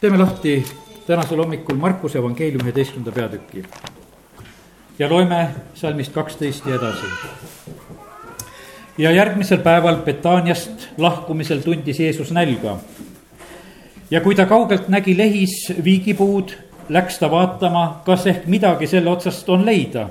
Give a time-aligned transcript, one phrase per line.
[0.00, 0.64] teeme lahti
[1.06, 3.62] tänasel hommikul Markuse evangeeliumi üheteistkümnenda peatüki.
[4.98, 7.06] ja loeme salmist kaksteist ja edasi.
[8.98, 12.76] ja järgmisel päeval Betaaniast lahkumisel tundis Jeesus nälga.
[14.10, 16.52] ja kui ta kaugelt nägi lehis viigipuud,
[16.88, 20.08] läks ta vaatama, kas ehk midagi selle otsast on leida.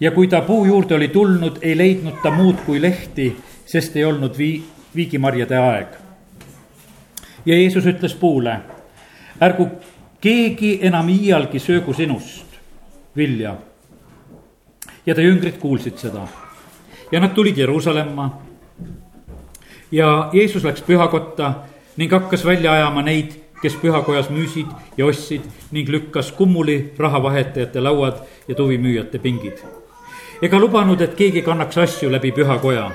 [0.00, 4.04] ja kui ta puu juurde oli tulnud, ei leidnud ta muud kui lehti, sest ei
[4.04, 4.62] olnud vii-,
[4.96, 5.88] viigimarjade aeg.
[7.46, 8.60] ja Jeesus ütles puule
[9.42, 9.66] ärgu
[10.22, 12.46] keegi enam iialgi söögu sinust
[13.16, 13.56] vilja.
[15.06, 16.26] ja ta jüngrid kuulsid seda
[17.12, 18.42] ja nad tulid Jeruusalemma.
[19.92, 21.54] ja Jeesus läks pühakotta
[21.96, 24.66] ning hakkas välja ajama neid, kes pühakojas müüsid
[24.96, 29.58] ja ostsid ning lükkas kummuli rahavahetajate lauad ja tuvimüüjate pingid.
[30.42, 32.90] ega lubanud, et keegi kannaks asju läbi pühakoja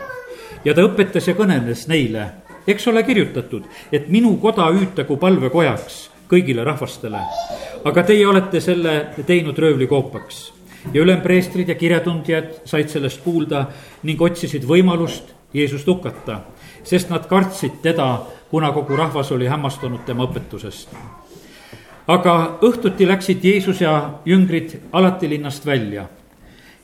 [0.66, 2.29] ja ta õpetas ja kõneles neile,
[2.67, 7.20] eks ole kirjutatud, et minu koda hüütagu palvekojaks kõigile rahvastele.
[7.84, 10.53] aga teie olete selle teinud röövlikoopaks
[10.94, 13.67] ja ülempreestrid ja kirjatundjad said sellest kuulda
[14.03, 16.42] ning otsisid võimalust Jeesust hukata,
[16.84, 20.89] sest nad kartsid teda, kuna kogu rahvas oli hämmastunud tema õpetusest.
[22.08, 26.08] aga õhtuti läksid Jeesus ja jüngrid alati linnast välja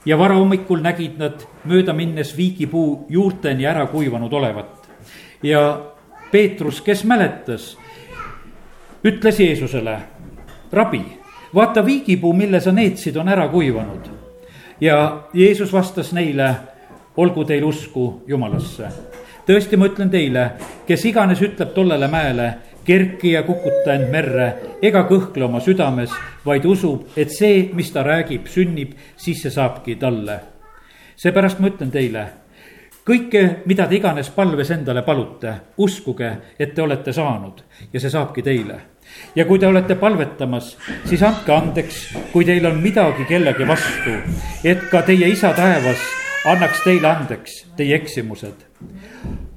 [0.05, 4.89] ja varahommikul nägid nad mööda minnes viigipuu juurteni ära kuivanud olevat.
[5.43, 5.81] ja
[6.31, 7.77] Peetrus, kes mäletas,
[9.03, 9.97] ütles Jeesusele,
[10.71, 11.01] rabi,
[11.55, 14.07] vaata viigipuu, mille sa neetsid, on ära kuivanud.
[14.81, 16.55] ja Jeesus vastas neile,
[17.17, 18.87] olgu teil usku Jumalasse.
[19.47, 20.51] tõesti, ma ütlen teile,
[20.87, 22.53] kes iganes ütleb tollele mäele,
[22.85, 26.11] kerki ja kukuta end merre ega kõhkle oma südames,
[26.45, 30.39] vaid usub, et see, mis ta räägib, sünnib, siis see saabki talle.
[31.15, 32.25] seepärast ma ütlen teile
[33.05, 38.41] kõike, mida te iganes palves endale palute, uskuge, et te olete saanud ja see saabki
[38.41, 38.92] teile
[39.35, 44.17] ja kui te olete palvetamas, siis andke andeks, kui teil on midagi kellegi vastu,
[44.63, 46.03] et ka teie isa taevas
[46.45, 48.65] annaks teile andeks teie eksimused.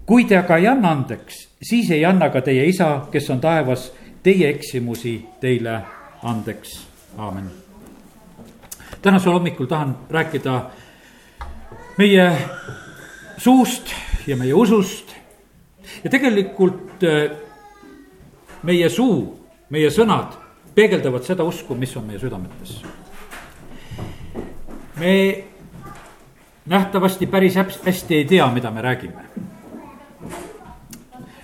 [0.06, 3.92] kui te aga ei anna andeks, siis ei anna ka teie isa, kes on taevas,
[4.22, 5.80] teie eksimusi teile
[6.22, 6.86] andeks,
[7.18, 7.50] aamen.
[9.02, 10.70] tänasel hommikul tahan rääkida
[11.98, 12.32] meie
[13.38, 13.92] suust
[14.26, 15.14] ja meie usust
[16.04, 17.30] ja tegelikult äh,
[18.62, 20.36] meie suu meie sõnad
[20.76, 22.82] peegeldavad seda usku, mis on meie südametes.
[24.96, 25.44] me
[26.66, 29.22] nähtavasti päris hästi ei tea, mida me räägime.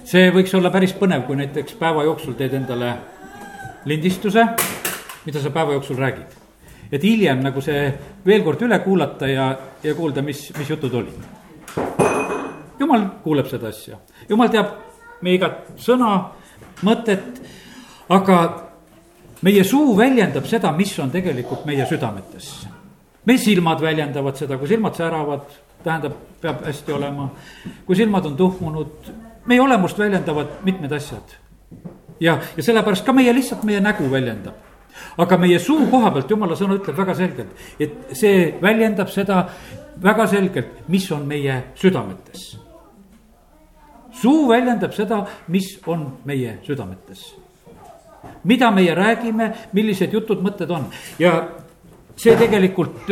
[0.05, 2.95] see võiks olla päris põnev, kui näiteks päeva jooksul teed endale
[3.85, 4.47] lindistuse,
[5.27, 6.39] mida sa päeva jooksul räägid.
[6.93, 7.93] et hiljem nagu see
[8.27, 11.19] veel kord üle kuulata ja, ja kuulda, mis, mis jutud olid.
[12.79, 14.77] jumal kuuleb seda asja, jumal teab
[15.23, 16.31] meie igat sõna,
[16.83, 17.43] mõtet
[18.13, 18.39] aga
[19.43, 22.53] meie suu väljendab seda, mis on tegelikult meie südametes.
[23.25, 25.45] meie silmad väljendavad seda, kui silmad säravad,
[25.85, 27.31] tähendab, peab hästi olema.
[27.87, 29.13] kui silmad on tuhmunud,
[29.47, 31.37] meie olemust väljendavad mitmed asjad.
[32.21, 34.55] ja, ja sellepärast ka meie lihtsalt meie nägu väljendab.
[35.19, 39.47] aga meie suu koha pealt jumala sõna ütleb väga selgelt, et see väljendab seda
[40.03, 42.59] väga selgelt, mis on meie südametes.
[44.13, 47.33] suu väljendab seda, mis on meie südametes
[48.45, 50.89] mida meie räägime, millised jutud, mõtted on
[51.19, 51.49] ja
[52.17, 53.09] see tegelikult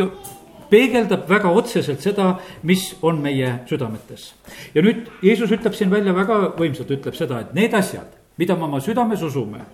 [0.71, 4.33] peegeldab väga otseselt seda, mis on meie südametes.
[4.75, 8.07] ja nüüd Jeesus ütleb siin välja väga võimsalt, ütleb seda, et need asjad,
[8.37, 9.65] mida me oma südames usume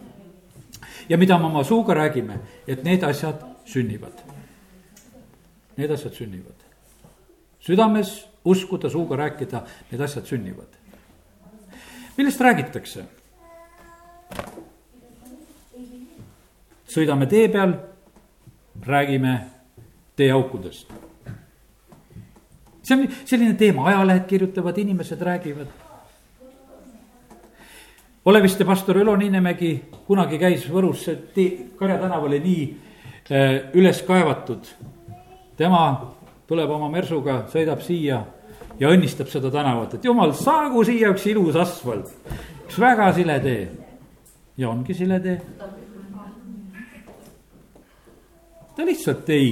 [1.09, 4.23] ja mida me oma suuga räägime, et need asjad sünnivad.
[5.77, 6.55] Need asjad sünnivad.
[7.59, 10.71] südames uskuda, suuga rääkida, need asjad sünnivad.
[12.17, 13.05] millest räägitakse?
[16.87, 17.73] Sõidame tee peal,
[18.85, 19.39] räägime
[20.15, 20.93] teeaukudest.
[22.83, 25.67] see on selline teema, ajalehed kirjutavad, inimesed räägivad.
[28.25, 32.63] Oleviste pastor Ülo Niinemägi kunagi käis Võrus, see Karja tänav oli nii
[33.31, 34.67] äh, üles kaevatud.
[35.57, 36.15] tema
[36.47, 38.23] tuleb oma mersuga, sõidab siia
[38.79, 42.13] ja õnnistab seda tänavat, et jumal, saagu siia üks ilus asfalt,
[42.65, 43.67] üks väga sile tee.
[44.57, 45.41] ja ongi sile tee
[48.77, 49.49] ta lihtsalt ei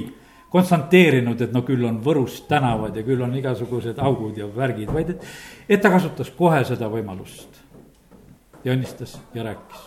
[0.55, 5.15] konstanteerinud, et no küll on Võrus tänavad ja küll on igasugused augud ja värgid, vaid
[5.15, 5.27] et,
[5.67, 7.61] et ta kasutas kohe seda võimalust.
[8.63, 9.81] ja õnnistas ja rääkis.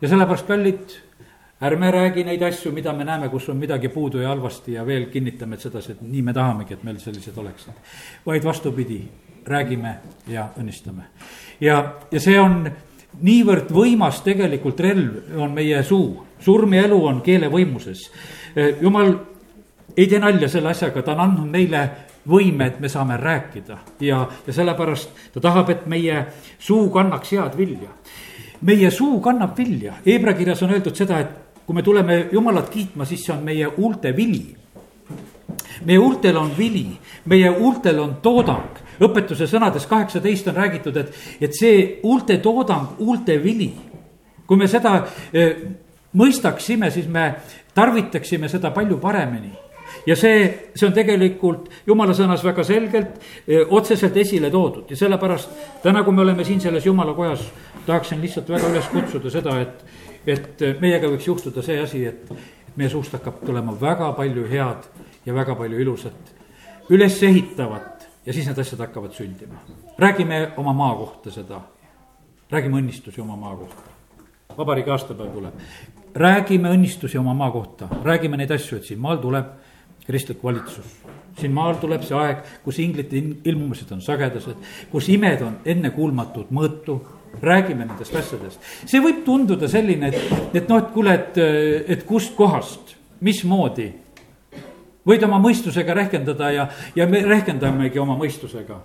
[0.00, 0.94] ja sellepärast, kallid,
[1.60, 5.10] ärme räägi neid asju, mida me näeme, kus on midagi puudu ja halvasti ja veel
[5.12, 7.74] kinnitame, et sedasi, et nii me tahamegi, et meil sellised oleksid.
[8.26, 9.02] vaid vastupidi,
[9.46, 9.94] räägime
[10.28, 11.10] ja õnnistame.
[11.60, 12.70] ja, ja see on
[13.20, 18.10] niivõrd võimas tegelikult relv on meie suu, surm ja elu on keele võimuses.
[18.80, 19.14] jumal
[19.96, 21.82] ei tee nalja selle asjaga, ta on andnud meile
[22.28, 26.24] võime, et me saame rääkida ja, ja sellepärast ta tahab, et meie
[26.58, 27.90] suu kannaks head vilja.
[28.60, 33.04] meie suu kannab vilja, Hebra kirjas on öeldud seda, et kui me tuleme Jumalat kiitma,
[33.04, 34.56] siis see on meie huulte vili.
[35.84, 41.54] meie huultel on vili, meie huultel on toodang, õpetuse sõnades kaheksateist on räägitud, et, et
[41.56, 43.72] see huulte toodang, huulte vili,
[44.46, 45.06] kui me seda
[46.16, 47.34] mõistaksime, siis me
[47.74, 49.52] tarvitaksime seda palju paremini
[50.06, 53.18] ja see, see on tegelikult jumala sõnas väga selgelt
[53.48, 55.50] öö, otseselt esile toodud ja sellepärast
[55.82, 57.44] täna, kui me oleme siin selles jumala kojas,
[57.86, 59.84] tahaksin lihtsalt väga üles kutsuda seda, et,
[60.26, 62.32] et meiega võiks juhtuda see asi, et
[62.76, 64.90] meie suust hakkab tulema väga palju head
[65.26, 66.34] ja väga palju ilusat,
[66.90, 69.62] ülesehitavat ja siis need asjad hakkavad sündima.
[69.98, 71.60] räägime oma maa kohta seda,
[72.50, 73.90] räägime õnnistusi oma maa kohta
[74.58, 75.54] vabariigi aastapäev tuleb.
[76.14, 79.56] Räägime õnnistusi oma maa kohta, räägime neid asju, et siin maal tuleb
[80.06, 80.98] kristlik valitsus.
[81.40, 84.56] siin maal tuleb see aeg, kus inglite ilmumised on sagedased,
[84.90, 86.98] kus imed on ennekuulmatud mõõtu
[87.42, 88.60] räägime nendest asjadest.
[88.86, 91.38] see võib tunduda selline, et, et noh, et kuule, et,
[91.94, 93.92] et kust kohast, mismoodi.
[95.06, 98.80] võid oma mõistusega rehkendada ja, ja me rehkendamegi oma mõistusega.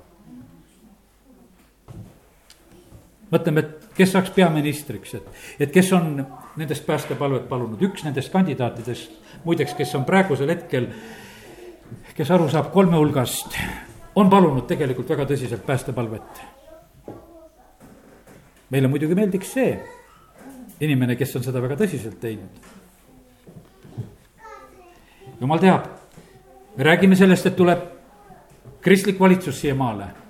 [3.32, 5.28] mõtleme, et kes saaks peaministriks, et,
[5.60, 6.22] et kes on
[6.56, 9.12] nendest päästepalvet palunud, üks nendest kandidaatidest,
[9.44, 10.88] muideks, kes on praegusel hetkel,
[12.16, 13.58] kes aru saab kolme hulgast,
[14.16, 16.46] on palunud tegelikult väga tõsiselt päästepalvet.
[18.70, 19.76] meile muidugi meeldiks see
[20.82, 22.50] inimene, kes on seda väga tõsiselt teinud.
[25.40, 25.90] jumal teab,
[26.78, 27.80] me räägime sellest, et tuleb
[28.82, 30.25] kristlik valitsus siia maale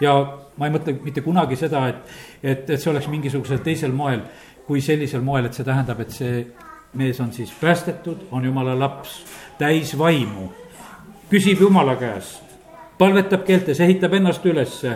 [0.00, 0.14] ja
[0.56, 4.22] ma ei mõtle mitte kunagi seda, et, et, et see oleks mingisugusel teisel moel
[4.70, 6.44] kui sellisel moel, et see tähendab, et see
[7.00, 9.16] mees on siis päästetud, on jumala laps,
[9.58, 10.46] täis vaimu,
[11.30, 12.54] küsib jumala käest,
[12.98, 14.94] palvetab keeltes, ehitab ennast ülesse,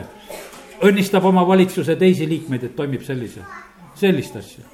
[0.85, 3.43] õnnistab oma valitsuse teisi liikmeid, et toimib sellise,
[3.99, 4.71] sellist asja.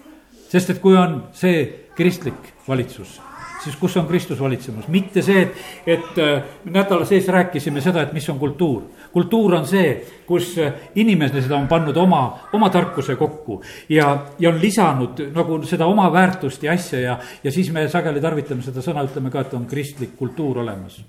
[0.51, 3.21] sest et kui on see kristlik valitsus
[3.65, 8.13] siis kus on Kristus valitsemas, mitte see, et, et äh, nädala sees rääkisime seda, et
[8.17, 8.83] mis on kultuur.
[9.13, 9.95] kultuur on see,
[10.27, 12.23] kus äh, inimesed on pannud oma,
[12.53, 17.53] oma tarkuse kokku ja, ja on lisanud nagu seda oma väärtust ja asja ja, ja
[17.53, 21.01] siis me sageli tarvitame seda sõna, ütleme ka, et on kristlik kultuur olemas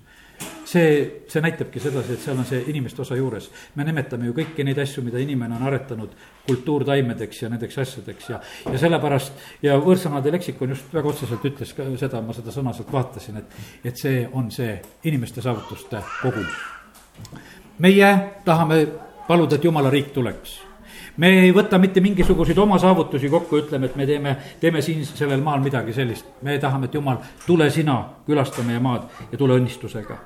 [0.72, 0.92] see,
[1.28, 3.50] see näitabki sedasi, et seal on see inimeste osa juures.
[3.74, 6.16] me nimetame ju kõiki neid asju, mida inimene on aretanud
[6.46, 8.40] kultuurtaimedeks ja nendeks asjadeks ja,
[8.72, 12.92] ja sellepärast ja võõrsõnade leksikon just väga otseselt ütles ka seda, ma seda sõna sealt
[12.92, 14.74] vaatasin, et, et see on see
[15.04, 16.46] inimeste saavutuste kogum.
[17.78, 18.12] meie
[18.44, 18.84] tahame
[19.28, 20.60] paluda, et jumala riik tuleks
[21.16, 25.42] me ei võta mitte mingisuguseid oma saavutusi kokku, ütleme, et me teeme, teeme siin sellel
[25.44, 26.26] maal midagi sellist.
[26.42, 30.16] me tahame, et jumal, tule sina, külasta meie maad ja tule õnnistusega.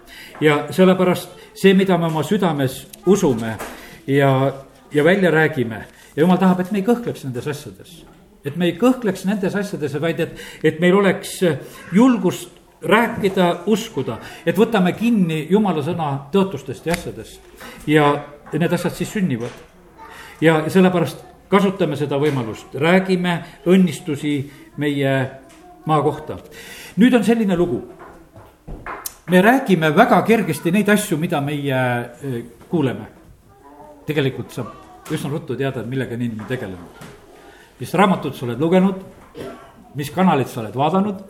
[0.41, 3.57] ja sellepärast see, mida me oma südames usume
[4.07, 4.53] ja,
[4.93, 5.85] ja välja räägime
[6.17, 8.05] ja jumal tahab, et me ei kõhkleks nendes asjades.
[8.45, 11.41] et me ei kõhkleks nendes asjades, vaid et, et meil oleks
[11.93, 12.53] julgust
[12.87, 18.13] rääkida, uskuda, et võtame kinni jumala sõna tõotustest ja asjadest ja,
[18.53, 19.76] need asjad siis sünnivad
[20.41, 23.39] ja sellepärast kasutame seda võimalust, räägime
[23.71, 24.39] õnnistusi
[24.77, 25.13] meie
[25.87, 26.39] maa kohta.
[26.97, 27.83] nüüd on selline lugu.
[29.31, 31.75] me räägime väga kergesti neid asju, mida meie
[32.23, 33.07] e, kuuleme.
[34.07, 34.67] tegelikult saab
[35.11, 37.07] üsna ruttu teada, et millega on inimene tegelenud.
[37.81, 38.97] mis raamatut sa oled lugenud,
[39.95, 41.23] mis kanalit sa oled vaadanud,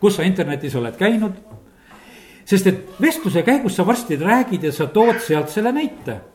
[0.00, 1.32] kus sa internetis oled käinud.
[2.44, 6.31] sest et vestluse käigus sa varsti räägid ja sa tood sealt selle näite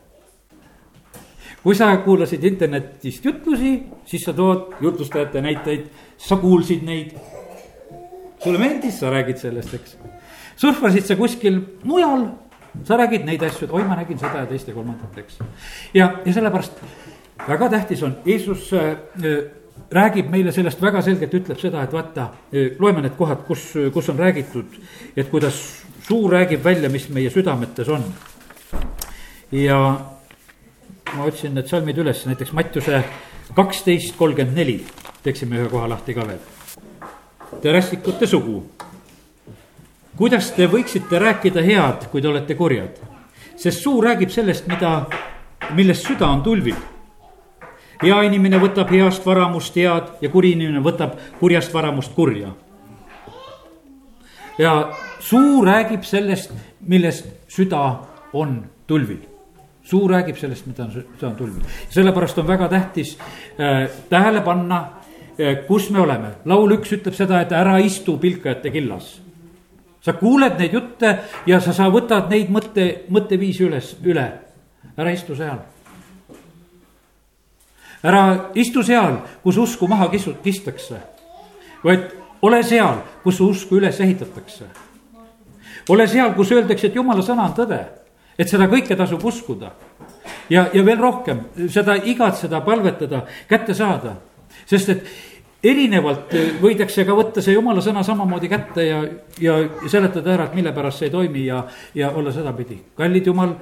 [1.67, 3.74] kui sa kuulasid internetist jutlusi,
[4.07, 7.12] siis sa tood jutlustajate näiteid, sa kuulsid neid.
[8.43, 9.97] sulle meeldis, sa räägid sellest, eks.
[10.55, 12.24] surfasid sa kuskil mujal,
[12.88, 15.39] sa räägid neid asju, et oi, ma nägin seda ja teist ja kolmandat, eks.
[15.93, 16.79] ja, ja sellepärast
[17.50, 18.95] väga tähtis on, Jeesus äh,
[19.91, 24.13] räägib meile sellest väga selgelt, ütleb seda, et vaata, äh, loeme need kohad, kus, kus
[24.13, 24.79] on räägitud,
[25.17, 25.63] et kuidas
[26.07, 28.07] suu räägib välja, mis meie südametes on.
[29.51, 29.81] ja
[31.16, 33.02] ma otsin need salmid üles, näiteks Mattiuse
[33.56, 34.78] kaksteist kolmkümmend neli,
[35.24, 36.42] teeksime ühe koha lahti ka veel.
[37.62, 38.64] Te rästikute sugu.
[40.18, 43.00] kuidas te võiksite rääkida head, kui te olete kurjad?
[43.58, 45.08] sest suu räägib sellest, mida,
[45.74, 46.76] millest süda on tulvil.
[48.02, 52.54] hea inimene võtab heast varamust head ja kuri inimene võtab kurjast varamust kurja.
[54.58, 59.37] ja suu räägib sellest, millest süda on tulvil
[59.88, 61.63] suu räägib sellest, mida on, seda on tulnud.
[61.89, 63.17] sellepärast on väga tähtis
[63.60, 64.79] äh, tähele panna
[65.39, 66.32] äh,, kus me oleme.
[66.46, 69.22] laul üks ütleb seda, et ära istu pilkajate killas.
[70.01, 74.27] sa kuuled neid jutte ja sa, sa võtad neid mõtte, mõtteviisi üles, üle.
[74.98, 75.62] ära istu seal.
[78.03, 78.24] ära
[78.56, 81.00] istu seal, kus usku maha kisu-, kistakse,
[81.84, 84.67] vaid ole seal, kus usku üles ehitatakse.
[85.89, 87.79] ole seal, kus öeldakse, et jumala sõna on tõde
[88.38, 89.72] et seda kõike tasub uskuda.
[90.50, 94.15] ja, ja veel rohkem, seda igatseda, palvetada, kätte saada.
[94.65, 95.08] sest et
[95.63, 99.01] erinevalt võidakse ka võtta see jumala sõna samamoodi kätte ja,
[99.41, 99.58] ja
[99.89, 101.63] seletada ära, et mille pärast see ei toimi ja,
[101.96, 102.79] ja olla sedapidi.
[102.98, 103.56] kallid jumal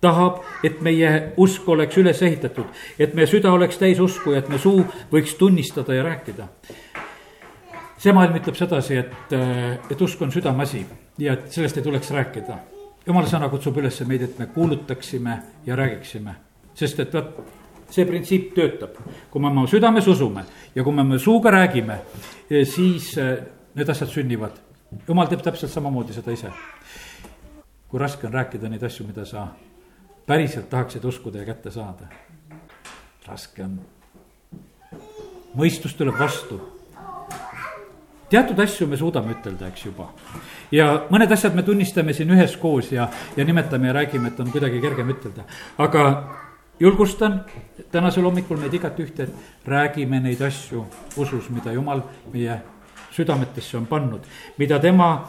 [0.00, 2.66] tahab, et meie usk oleks üles ehitatud,
[2.98, 6.48] et meie süda oleks täis usku ja et me suu võiks tunnistada ja rääkida.
[7.98, 9.38] see maailm ütleb sedasi, et,
[9.90, 10.86] et usk on südameasi
[11.18, 12.58] ja et sellest ei tuleks rääkida
[13.08, 16.34] jumala sõna kutsub üles meid, et me kuulutaksime ja räägiksime,
[16.76, 17.38] sest et vot
[17.88, 18.98] see printsiip töötab.
[19.30, 22.00] kui me oma südames usume ja kui me oma suuga räägime,
[22.50, 23.38] eh, siis eh,
[23.74, 24.60] need asjad sünnivad.
[25.08, 26.52] jumal teeb täpselt samamoodi seda ise.
[27.88, 29.48] kui raske on rääkida neid asju, mida sa
[30.26, 32.08] päriselt tahaksid uskuda ja kätte saada.
[33.26, 33.80] raske on.
[35.56, 36.77] mõistus tuleb vastu
[38.30, 40.08] teatud asju me suudame ütelda, eks juba.
[40.72, 44.80] ja mõned asjad me tunnistame siin üheskoos ja, ja nimetame ja räägime, et on kuidagi
[44.80, 45.44] kergem ütelda.
[45.78, 46.04] aga
[46.80, 47.40] julgustan
[47.92, 50.84] tänasel hommikul meid igatühte, et räägime neid asju
[51.16, 52.60] usus, mida jumal meie
[53.16, 54.20] südametesse on pannud,
[54.58, 55.28] mida tema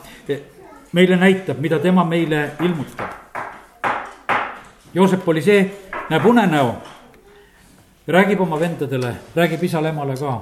[0.91, 3.15] meile näitab, mida tema meile ilmutab.
[4.94, 5.63] Joosep oli see,
[6.10, 6.74] näeb unenäo,
[8.08, 10.38] räägib oma vendadele, räägib isale-emale ka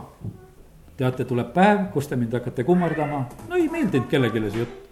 [0.98, 4.84] teate, tuleb päev, kus te mind hakkate kummardama, no ei meeldinud kellelegi see jutt.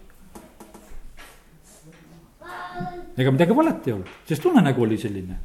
[3.16, 5.38] ega midagi valet ei olnud, sest unenägu oli selline.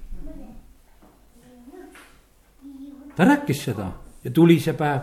[3.15, 3.91] ta rääkis seda
[4.24, 5.01] ja tuli see päev.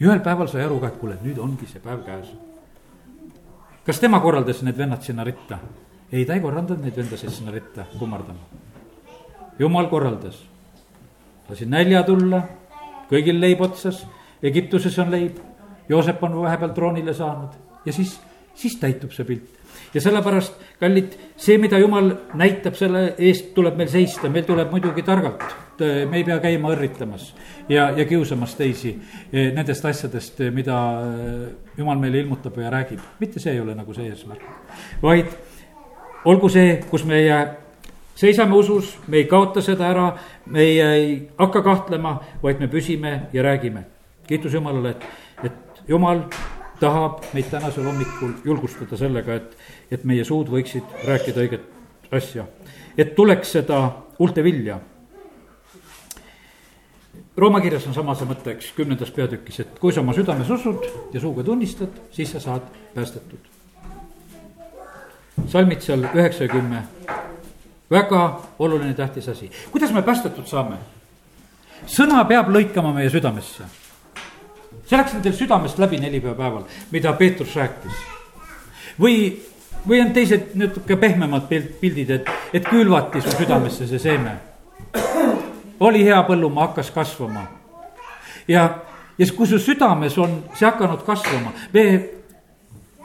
[0.00, 2.28] ja ühel päeval sai aru ka, et kuule, nüüd ongi see päev käes.
[3.86, 5.58] kas tema korraldas need vennad sinna ritta?
[6.12, 8.40] ei, ta ei korraldanud neid vendasid sinna ritta kummardama.
[9.58, 10.44] jumal korraldas,
[11.48, 12.44] lasi nälja tulla,
[13.08, 14.04] kõigil leib otsas
[14.42, 15.38] Egiptuses on leib,
[15.88, 18.20] Joosep on vahepeal troonile saanud ja siis,
[18.54, 19.56] siis täitub see pilt.
[19.94, 25.02] ja sellepärast, kallid, see, mida jumal näitab, selle eest tuleb meil seista, meil tuleb muidugi
[25.02, 25.44] targalt.
[25.80, 27.34] me ei pea käima õrritamas
[27.68, 28.94] ja, ja kiusamas teisi
[29.32, 33.00] eh, nendest asjadest, eh, mida eh, jumal meile ilmutab ja räägib.
[33.20, 34.44] mitte see ei ole nagu see eesmärk,
[35.02, 35.36] vaid
[36.24, 37.46] olgu see, kus meie
[38.14, 40.10] seisame usus, me ei kaota seda ära,
[40.46, 43.99] me ei, ei hakka kahtlema, vaid me püsime ja räägime
[44.30, 45.06] kiitus Jumalale, et,
[45.44, 46.22] et Jumal
[46.80, 49.56] tahab meid tänasel hommikul julgustada sellega, et,
[49.90, 51.66] et meie suud võiksid rääkida õiget
[52.14, 52.46] asja.
[52.98, 53.80] et tuleks seda
[54.18, 54.78] huulte vilja.
[57.36, 60.86] Rooma kirjas on sama see mõte, eks, kümnendas peatükis, et kui sa oma südames usud
[61.14, 63.50] ja suuga tunnistad, siis sa saad päästetud.
[65.48, 66.82] salmid seal üheksa ja kümme,
[67.90, 68.24] väga
[68.58, 69.50] oluline, tähtis asi.
[69.70, 70.78] kuidas me päästetud saame?
[71.86, 73.64] sõna peab lõikama meie südamesse
[74.90, 77.98] see läks nendel südamest läbi nelipüha päeval, mida Peetrus rääkis.
[79.00, 79.16] või,
[79.86, 81.46] või on teised natuke pehmemad
[81.80, 84.36] pildid, et, et külvati su südamesse see seeme.
[85.80, 87.46] oli hea põllumaa, hakkas kasvama.
[88.48, 88.64] ja,
[89.18, 91.84] ja kui su südames on see hakanud kasvama, me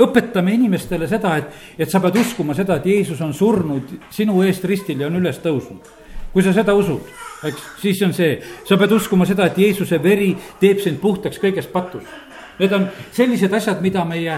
[0.01, 4.65] õpetame inimestele seda, et, et sa pead uskuma seda, et Jeesus on surnud sinu eest
[4.65, 5.93] ristil ja on üles tõusnud.
[6.33, 7.13] kui sa seda usud
[7.49, 8.37] eks, siis on see,
[8.67, 12.11] sa pead uskuma seda, et Jeesuse veri teeb sind puhtaks kõigest patust.
[12.59, 14.37] Need on sellised asjad, mida meie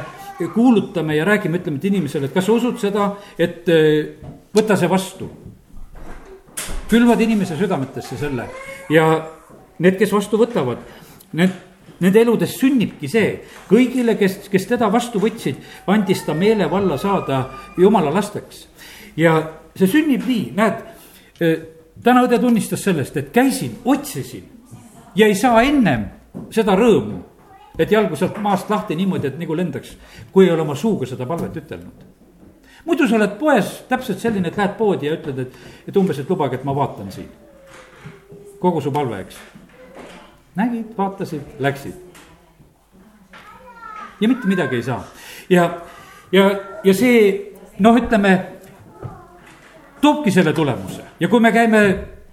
[0.53, 4.17] kuulutame ja räägime, ütleme, et inimesele, et kas sa usud seda, et äh,
[4.55, 5.29] võta see vastu.
[6.87, 8.45] külvad inimese südametesse selle
[8.89, 9.05] ja
[9.79, 10.79] need, kes vastu võtavad,
[11.33, 11.51] need
[11.97, 13.29] Nende eludes sünnibki see,
[13.69, 15.57] kõigile, kes, kes teda vastu võtsid,
[15.89, 17.47] andis ta meelevalla saada
[17.77, 18.67] jumala lasteks.
[19.17, 19.33] ja
[19.73, 20.83] see sünnib nii, näed,
[21.41, 21.55] äh,
[22.03, 24.45] täna õde tunnistas sellest, et käisin, otsisin
[25.15, 26.05] ja ei saa ennem
[26.53, 27.19] seda rõõmu,
[27.79, 29.95] et jalgu sealt maast lahti niimoodi, et nagu lendaks,
[30.31, 32.05] kui ei ole oma suuga seda palvet ütelnud.
[32.85, 36.29] muidu sa oled poes täpselt selline, et lähed poodi ja ütled, et, et umbes, et
[36.29, 37.29] lubage, et ma vaatan siin.
[38.59, 39.37] kogu su palve, eks.
[40.55, 41.95] nägid, vaatasid, läksid.
[44.21, 45.03] ja mitte midagi ei saa
[45.49, 45.81] ja,
[46.31, 46.51] ja,
[46.83, 48.56] ja see noh, ütleme
[50.01, 51.83] toobki selle tulemuse ja kui me käime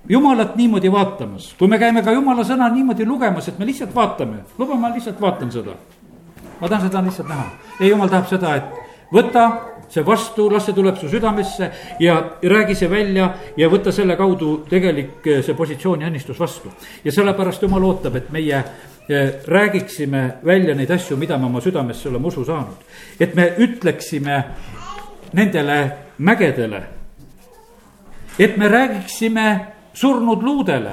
[0.08, 4.44] jumalat niimoodi vaatamas, kui me käime ka jumala sõna niimoodi lugemas, et me lihtsalt vaatame,
[4.58, 5.76] luba, ma lihtsalt vaatan seda.
[6.60, 7.46] ma tahan seda lihtsalt näha.
[7.80, 9.46] ei, jumal tahab seda, et võta
[9.88, 14.64] see vastu, las see tuleb su südamesse ja räägi see välja ja võta selle kaudu
[14.68, 16.72] tegelik eh, see positsioon ja õnnistus vastu.
[17.04, 18.56] ja sellepärast jumal ootab, et meie
[19.08, 22.84] eh, räägiksime välja neid asju, mida me oma südamesse oleme usu saanud.
[23.20, 24.44] et me ütleksime
[25.32, 25.78] nendele
[26.18, 26.82] mägedele,
[28.38, 30.90] et me räägiksime surnud luudele.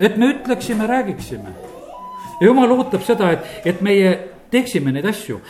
[0.00, 1.50] et me ütleksime, räägiksime.
[2.40, 4.18] ja jumal ootab seda, et, et meie
[4.50, 5.40] teeksime neid asju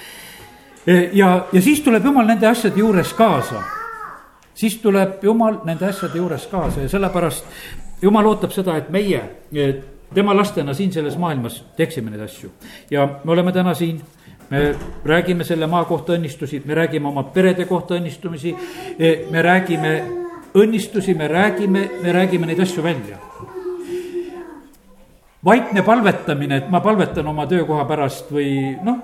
[1.12, 3.62] ja, ja siis tuleb jumal nende asjade juures kaasa.
[4.54, 7.44] siis tuleb jumal nende asjade juures kaasa ja sellepärast
[8.02, 9.22] jumal ootab seda, et meie
[10.14, 12.50] tema lastena siin selles maailmas teeksime neid asju.
[12.90, 14.00] ja me oleme täna siin,
[14.50, 14.74] me
[15.04, 18.54] räägime selle maa kohta õnnistusi, me räägime oma perede kohta õnnistumisi.
[19.30, 19.94] me räägime
[20.54, 23.18] õnnistusi, me räägime, me räägime neid asju välja
[25.44, 29.02] vaikne palvetamine, et ma palvetan oma töökoha pärast või noh,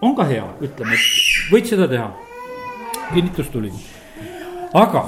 [0.00, 2.08] on ka hea, ütleme, et võid seda teha.
[3.14, 3.70] kinnitus tuli.
[4.74, 5.04] aga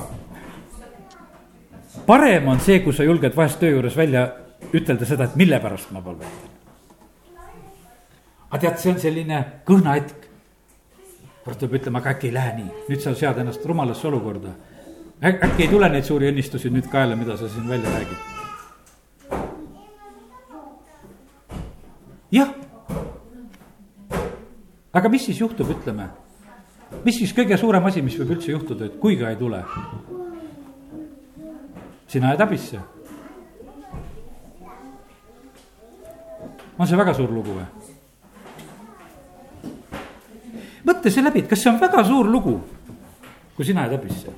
[2.07, 4.29] parem on see, kui sa julged vahest töö juures välja
[4.73, 6.58] ütelda seda, et mille pärast ma palvetan.
[8.51, 10.27] Aga tead, see on selline kõhna hetk.
[11.45, 14.55] kord peab ütlema, aga äkki ei lähe nii, nüüd sa sead ennast rumalasse olukorda.
[15.23, 18.17] äkki ei tule neid suuri õnnistusi nüüd kaela, mida sa siin välja räägid.
[22.33, 22.55] jah
[24.93, 26.09] aga mis siis juhtub, ütleme,
[27.05, 29.65] mis siis kõige suurem asi, mis võib üldse juhtuda, et kui ka ei tule?
[32.09, 32.81] sina jääd häbisse.
[36.79, 37.78] on see väga suur lugu või?
[40.89, 42.59] Mõtle see läbi, et kas see on väga suur lugu,
[43.57, 44.35] kui sina jääd häbisse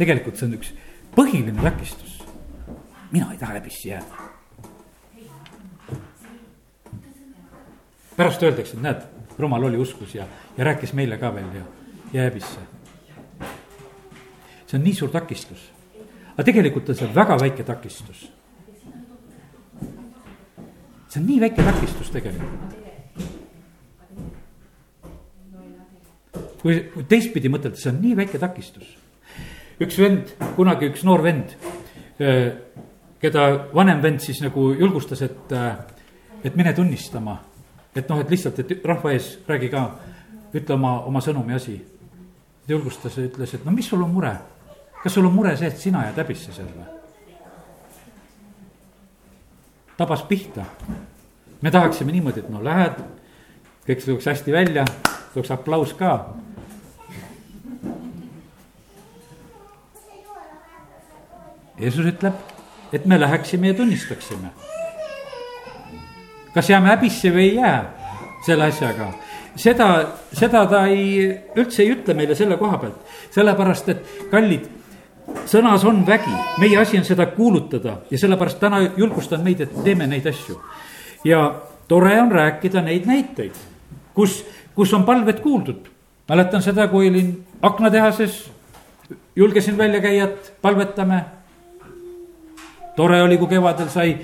[0.00, 0.72] tegelikult see on üks
[1.16, 2.20] põhiline takistus.
[3.12, 4.28] mina ei taha häbisse jääda.
[8.16, 9.04] pärast öeldakse, et näed,
[9.38, 11.64] rumal oli uskus ja, ja rääkis meile ka veel ja,
[12.12, 12.64] ja häbisse.
[14.66, 15.70] see on nii suur takistus.
[16.32, 18.28] aga tegelikult on see väga väike takistus.
[21.10, 22.78] See on nii väike takistus tegelikult.
[26.60, 26.76] kui,
[27.08, 28.96] teistpidi mõtelda, see on nii väike takistus.
[29.80, 31.54] üks vend, kunagi üks noor vend,
[33.20, 35.54] keda vanem vend siis nagu julgustas, et,
[36.44, 37.38] et mine tunnistama
[37.96, 39.84] et noh, et lihtsalt, et rahva ees räägi ka,
[40.54, 41.80] ütle oma, oma sõnumi asi.
[42.66, 44.32] ta julgustas ja ütles, et no mis sul on mure,
[45.02, 46.99] kas sul on mure see, et sina jääd häbisse seal või?
[50.00, 50.64] Tabas pihta.
[51.60, 53.02] me tahaksime niimoodi, et no lähed,
[53.84, 54.84] kõik tuleks hästi välja,
[55.34, 56.14] tuleks aplaus ka.
[61.80, 62.34] Jeesus ütleb,
[62.92, 64.50] et me läheksime ja tunnistaksime
[66.54, 67.78] kas jääme häbisse või ei jää
[68.46, 69.12] selle asjaga.
[69.56, 69.88] seda,
[70.32, 73.00] seda ta ei, üldse ei ütle meile selle koha pealt,
[73.34, 74.66] sellepärast et kallid,
[75.50, 80.06] sõnas on vägi, meie asi on seda kuulutada ja sellepärast täna julgustan meid, et teeme
[80.06, 80.60] neid asju.
[81.24, 81.54] ja
[81.88, 83.54] tore on rääkida neid näiteid,
[84.14, 85.88] kus, kus on palved kuuldud.
[86.28, 88.50] mäletan seda, kui olin aknatehases,
[89.36, 91.24] julgesin välja käia, et palvetame.
[92.96, 94.18] tore oli, kui kevadel sai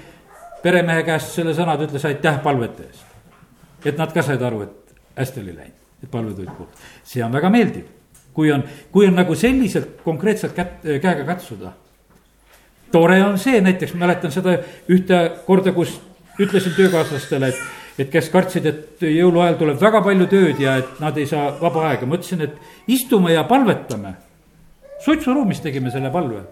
[0.62, 3.04] peremehe käest selle sõnad, ütles aitäh palvete eest.
[3.84, 6.72] et nad ka said aru, et hästi oli läinud, et palved olid kuulda.
[7.04, 7.95] see on väga meeldiv,
[8.36, 11.72] kui on, kui on nagu selliselt konkreetselt kätt, käega katsuda.
[12.92, 14.58] tore on see, näiteks mäletan seda
[14.92, 15.96] ühte korda, kus
[16.40, 17.64] ütlesin töökaaslastele, et
[17.96, 21.86] et kes kartsid, et jõuluajal tuleb väga palju tööd ja et nad ei saa vaba
[21.88, 22.52] aega, ma ütlesin, et
[22.86, 24.14] istume ja palvetame.
[25.04, 26.44] suitsuruumis tegime selle palve.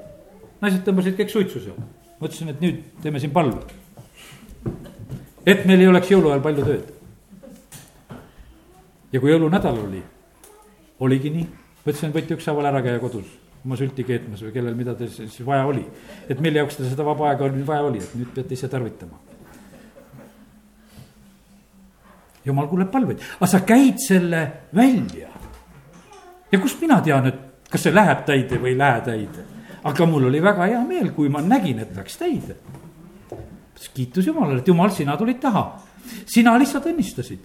[0.61, 1.77] naised tõmbasid kõik suitsu seal.
[2.21, 3.61] ma ütlesin, et nüüd teeme siin palve
[5.47, 6.91] et meil ei oleks jõuluajal palju tööd.
[9.13, 10.01] ja kui jõulunädal oli,
[11.07, 11.45] oligi nii,
[11.85, 13.29] ma ütlesin, võite ükshaaval ära käia kodus
[13.65, 15.85] oma sülti keetmas või kellel, mida teil siis vaja oli.
[16.29, 19.21] et mille jaoks teil seda vaba aega vaja oli, et nüüd peate ise tarvitama.
[22.45, 24.45] jumal kuuleb palveid, aga sa käid selle
[24.75, 25.29] välja.
[26.53, 29.49] ja kust mina tean, et kas see läheb täide või ei lähe täide.
[29.85, 32.57] aga mul oli väga hea meel, kui ma nägin, et läks täide
[33.95, 35.65] kiitus Jumalale, et Jumal, sina tulid taha.
[36.27, 37.45] sina lihtsalt õnnistasid.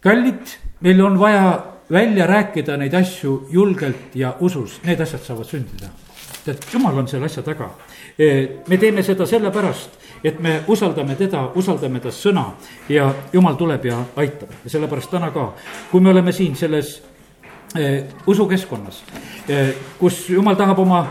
[0.00, 5.88] kallid, meil on vaja välja rääkida neid asju julgelt ja usus, need asjad saavad sündida.
[6.44, 7.70] tead, Jumal on selle asja taga.
[8.18, 9.90] E, me teeme seda sellepärast,
[10.24, 12.44] et me usaldame teda, usaldame ta sõna
[12.88, 15.52] ja Jumal tuleb ja aitab ja sellepärast täna ka,
[15.90, 17.02] kui me oleme siin selles
[17.76, 19.02] eh, usukeskkonnas
[19.48, 21.02] eh,, kus Jumal tahab oma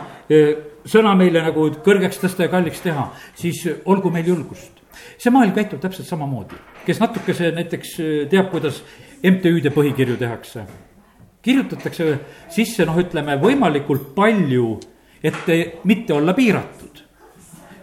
[0.87, 4.71] sõna meile nagu kõrgeks tõsta ja kalliks teha, siis olgu meil julgust.
[5.17, 7.95] see maailm käitub täpselt samamoodi, kes natukese näiteks
[8.29, 8.81] teab, kuidas
[9.23, 10.65] MTÜ-de põhikirju tehakse.
[11.41, 12.19] kirjutatakse
[12.51, 14.79] sisse, noh, ütleme võimalikult palju,
[15.23, 17.07] et mitte olla piiratud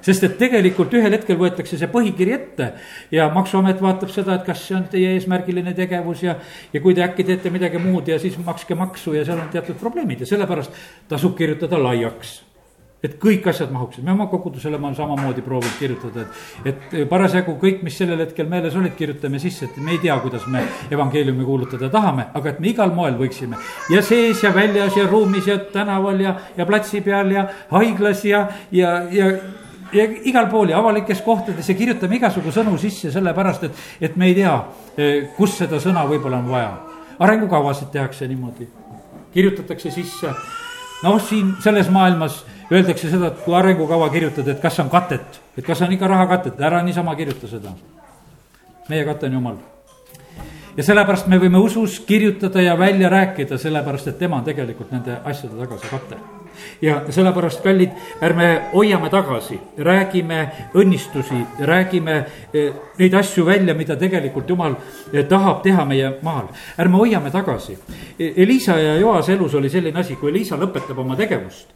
[0.04, 2.70] sest et tegelikult ühel hetkel võetakse see põhikiri ette
[3.14, 6.36] ja maksuamet vaatab seda, et kas see on teie eesmärgiline tegevus ja.
[6.72, 9.80] ja kui te äkki teete midagi muud ja siis makske maksu ja seal on teatud
[9.80, 10.76] probleemid ja sellepärast
[11.08, 12.42] tasub kirjutada laiaks
[13.04, 16.24] et kõik asjad mahuksid, me oma kogudusele oleme samamoodi proovinud kirjutada,
[16.64, 20.16] et, et parasjagu kõik, mis sellel hetkel meeles olid, kirjutame sisse, et me ei tea,
[20.24, 20.62] kuidas me
[20.94, 23.60] evangeeliumi kuulutada tahame, aga et me igal moel võiksime.
[23.92, 28.46] ja sees ja väljas ja ruumis ja tänaval ja, ja platsi peal ja haiglas ja,
[28.72, 29.30] ja, ja
[29.94, 34.26] ja igal pool ja avalikes kohtades ja kirjutame igasugu sõnu sisse, sellepärast et, et me
[34.30, 34.56] ei tea,
[35.36, 36.72] kus seda sõna võib-olla on vaja.
[37.18, 38.66] arengukavasid tehakse niimoodi,
[39.34, 40.32] kirjutatakse sisse.
[41.04, 45.64] Noh, siin selles maailmas öeldakse seda, et kui arengukava kirjutad, et kas on katet, et
[45.66, 47.74] kas on ikka rahakatet, ära niisama kirjuta seda.
[48.88, 49.56] meie kate on jumal
[50.76, 55.20] ja sellepärast me võime usus kirjutada ja välja rääkida, sellepärast et tema on tegelikult nende
[55.24, 56.33] asjade taga, see kate
[56.82, 60.40] ja sellepärast, kallid, ärme hoiame tagasi, räägime
[60.74, 62.16] õnnistusi, räägime
[62.52, 64.76] eh, neid asju välja, mida tegelikult jumal
[65.12, 66.50] eh, tahab teha meie maal.
[66.78, 67.78] ärme hoiame tagasi.
[68.18, 71.74] E-, Elisa ja Joase elus oli selline asi, kui Elisa lõpetab oma tegevust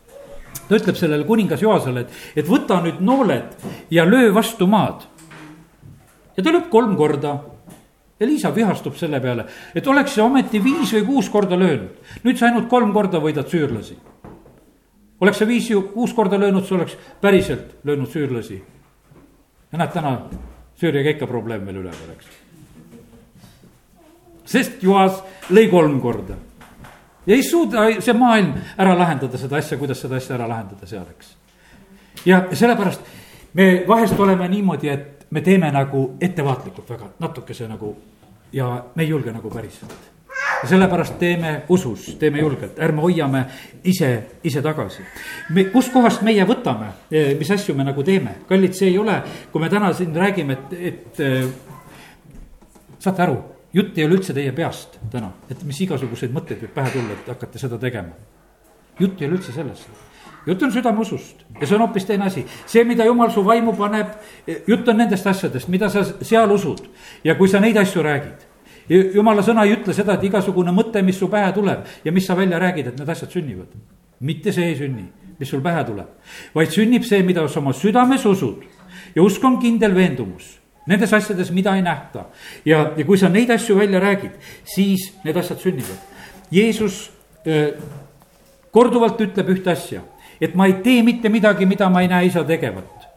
[0.69, 5.07] ta ütleb sellele kuningas Joasele, et, et võta nüüd nooled ja löö vastu maad.
[6.37, 7.38] ja ta lööb kolm korda.
[8.19, 9.45] Elisa vihastub selle peale,
[9.79, 11.95] et oleks see ometi viis või kuus korda löönud.
[12.25, 13.97] nüüd sa ainult kolm korda võidad süürlasi
[15.20, 18.62] oleks sa viis, kuus korda löönud, sa oleks päriselt löönud süürlasi.
[19.72, 20.18] ja näed, täna
[20.78, 22.26] Süüriaga ikka probleem veel üleval, eks.
[24.44, 26.37] sest Joas lõi kolm korda.
[27.26, 31.07] ja ei suuda see maailm ära lahendada seda asja, kuidas seda asja ära lahendada seal,
[31.16, 31.37] eks.
[32.26, 33.00] ja sellepärast
[33.54, 37.96] me vahest oleme niimoodi, et me teeme nagu ettevaatlikult väga, natukese nagu
[38.52, 40.17] ja me ei julge nagu päriselt
[40.62, 43.44] ja sellepärast teeme usus, teeme julgelt, ärme hoiame
[43.84, 44.11] ise,
[44.44, 45.02] ise tagasi.
[45.54, 49.20] me, kuskohast meie võtame, eh, mis asju me nagu teeme, kallid, see ei ole,
[49.52, 51.46] kui me täna siin räägime, et, et eh,
[52.98, 53.38] saate aru,
[53.74, 57.32] jutt ei ole üldse teie peast täna, et mis igasuguseid mõtteid võib pähe tulla, et
[57.34, 58.16] hakkate seda tegema.
[58.98, 60.06] jutt ei ole üldse sellest.
[60.46, 61.42] Jutt on südameusust.
[61.61, 62.44] Ja see on hoopis teine asi.
[62.66, 64.14] see, mida jumal su vaimu paneb,
[64.46, 66.88] eh, jutt on nendest asjadest, mida sa seal usud.
[67.24, 68.47] Ja kui sa neid asju räägid
[68.88, 72.37] jumala sõna ei ütle seda, et igasugune mõte, mis su pähe tuleb ja mis sa
[72.37, 73.68] välja räägid, et need asjad sünnivad.
[74.20, 75.05] mitte see ei sünni,
[75.38, 76.09] mis sul pähe tuleb,
[76.55, 78.64] vaid sünnib see, mida sa oma südames usud
[79.14, 82.24] ja usk on kindel veendumus nendes asjades, mida ei nähta.
[82.64, 84.33] ja, ja kui sa neid asju välja räägid,
[84.64, 85.98] siis need asjad sünnivad.
[86.51, 87.11] Jeesus
[87.46, 87.72] öö,
[88.72, 90.01] korduvalt ütleb ühte asja,
[90.40, 93.09] et ma ei tee mitte midagi, mida ma ei näe isa tegevat.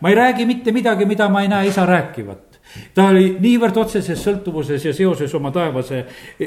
[0.00, 2.53] ma ei räägi mitte midagi, mida ma ei näe isa rääkivat
[2.94, 6.04] ta oli niivõrd otseses sõltuvuses ja seoses oma taevase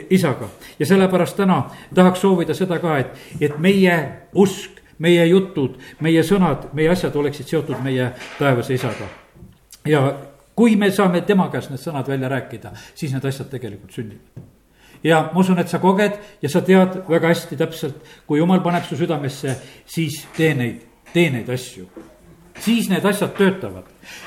[0.10, 1.62] isaga ja sellepärast täna
[1.96, 3.98] tahaks soovida seda ka, et, et meie
[4.36, 9.08] usk, meie jutud, meie sõnad, meie asjad oleksid seotud meie taevase isaga.
[9.86, 10.04] ja
[10.56, 14.48] kui me saame tema käest need sõnad välja rääkida, siis need asjad tegelikult sünnivad
[15.04, 18.86] ja ma usun, et sa koged ja sa tead väga hästi täpselt, kui jumal paneb
[18.88, 20.82] su südamesse, siis tee neid,
[21.14, 21.88] tee neid asju.
[22.60, 23.86] siis need asjad töötavad,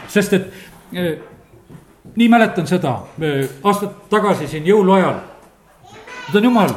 [0.08, 0.52] sest et
[2.16, 2.94] nii mäletan seda
[3.62, 5.20] aastad tagasi siin jõuluajal.
[6.30, 6.70] ütlen jumal,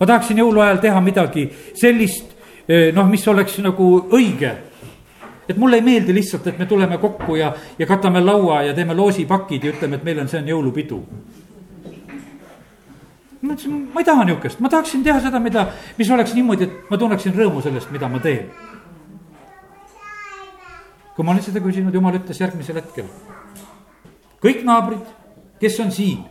[0.00, 2.32] ma tahaksin jõuluajal teha midagi sellist,
[2.68, 4.54] eh, noh, mis oleks nagu õige.
[5.48, 8.94] et mulle ei meeldi lihtsalt, et me tuleme kokku ja, ja katame laua ja teeme
[8.94, 11.02] loosipakid ja ütleme, et meil on, see on jõulupidu.
[13.42, 15.68] ma ütlesin, ma ei taha nihukest, ma tahaksin teha seda, mida,
[15.98, 18.50] mis oleks niimoodi, et ma tunneksin rõõmu sellest, mida ma teen.
[21.16, 23.06] kui ma olin seda küsinud, jumal ütles järgmisel hetkel
[24.42, 25.04] kõik naabrid,
[25.60, 26.24] kes on siin,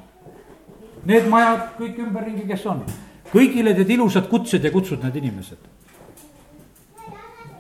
[1.06, 2.84] need majad kõik ümberringi, kes on,
[3.32, 5.72] kõigile teed ilusad kutsed ja kutsud need inimesed.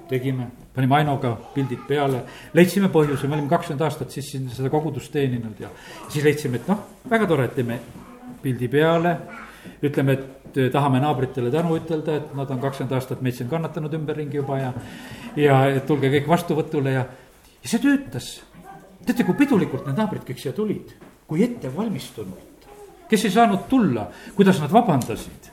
[0.05, 2.19] tegime, panime Ainoga pildid peale,
[2.53, 5.71] leidsime põhjuse, me olime kakskümmend aastat siis siin seda kogudust teeninud ja
[6.09, 7.79] siis leidsime, et noh, väga tore, et teeme
[8.43, 9.17] pildi peale.
[9.81, 14.37] ütleme, et tahame naabritele tänu ütelda, et nad on kakskümmend aastat meid siin kannatanud ümberringi
[14.37, 14.73] juba ja,
[15.35, 17.07] ja tulge kõik vastuvõtule ja,
[17.63, 18.29] ja see töötas
[19.05, 20.93] teate, kui pidulikult need naabrid kõik siia tulid,
[21.29, 22.69] kui ettevalmistunult,
[23.09, 25.51] kes ei saanud tulla, kuidas nad vabandasid.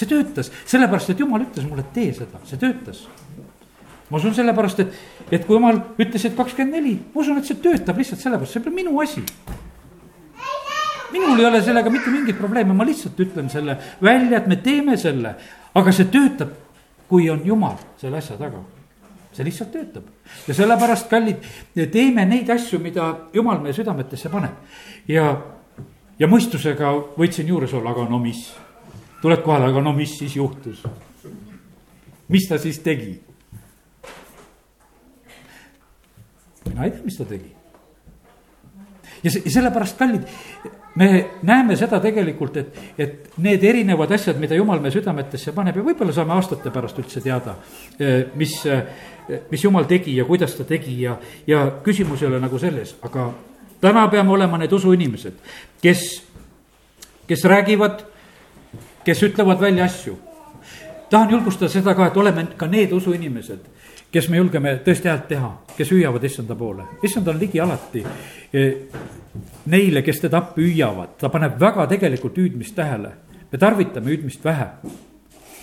[0.00, 3.02] see töötas, sellepärast et jumal ütles mulle, et tee seda, see töötas.
[4.08, 4.94] ma usun sellepärast, et,
[5.30, 8.64] et kui jumal ütles, et kakskümmend neli, ma usun, et see töötab lihtsalt sellepärast, see
[8.64, 9.24] pole minu asi.
[11.12, 14.96] Minul ei ole sellega mitte mingit probleemi, ma lihtsalt ütlen selle välja, et me teeme
[14.96, 15.34] selle,
[15.74, 16.54] aga see töötab,
[17.10, 18.62] kui on jumal selle asja taga
[19.32, 20.08] see lihtsalt töötab.
[20.48, 21.44] ja sellepärast, kallid,
[21.92, 24.56] teeme neid asju, mida jumal meie südametesse paneb.
[25.08, 25.30] ja,
[26.18, 28.50] ja mõistusega võtsin juures olla, aga no mis.
[29.22, 30.82] tuled kohale, aga no mis siis juhtus?
[32.28, 33.20] mis ta siis tegi?
[36.70, 37.54] mina ei tea, mis ta tegi.
[39.22, 40.26] ja see, sellepärast, kallid,
[40.94, 45.84] me näeme seda tegelikult, et, et need erinevad asjad, mida jumal meie südametesse paneb ja
[45.86, 47.54] võib-olla saame aastate pärast üldse teada,
[47.98, 48.82] eh, mis, eh,
[49.50, 53.30] mis jumal tegi ja kuidas ta tegi ja, ja küsimus ei ole nagu selles, aga
[53.80, 55.38] täna peame olema need usuinimesed,
[55.82, 56.06] kes,
[57.30, 58.02] kes räägivad,
[59.04, 60.18] kes ütlevad välja asju.
[61.10, 63.79] tahan julgustada seda ka, et oleme ka need usuinimesed
[64.12, 68.72] kes me julgeme tõesti häält teha, kes hüüavad issanda poole, issand on ligi alati eh,
[69.70, 73.12] neile, kes teda appi hüüavad, ta paneb väga tegelikult hüüdmist tähele.
[73.52, 74.66] me tarvitame hüüdmist vähe.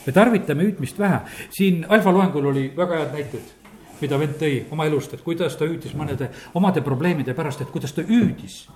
[0.05, 3.53] me tarvitame hüüdmist vähe, siin alfa loengul oli väga head näited,
[4.01, 7.91] mida vend tõi oma elust, et kuidas ta hüüdis mõnede omade probleemide pärast, et kuidas
[7.93, 8.67] ta hüüdis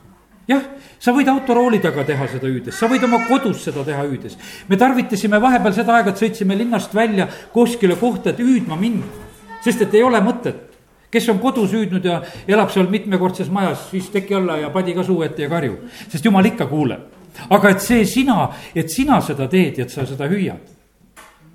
[0.47, 0.63] jah,
[0.99, 4.38] sa võid autorooli taga teha seda hüüdes, sa võid oma kodus seda teha hüüdes.
[4.67, 9.20] me tarvitasime vahepeal seda aega, et sõitsime linnast välja kuskile kohta, et hüüdma minna
[9.63, 10.71] sest et ei ole mõtet
[11.12, 15.04] kes on kodus hüüdnud ja elab seal mitmekordses majas, siis teki alla ja padi ka
[15.04, 17.02] suu ette ja karju, sest jumal ikka kuuleb.
[17.50, 20.69] aga et see sina, et sina seda teed ja et sa seda hüüad.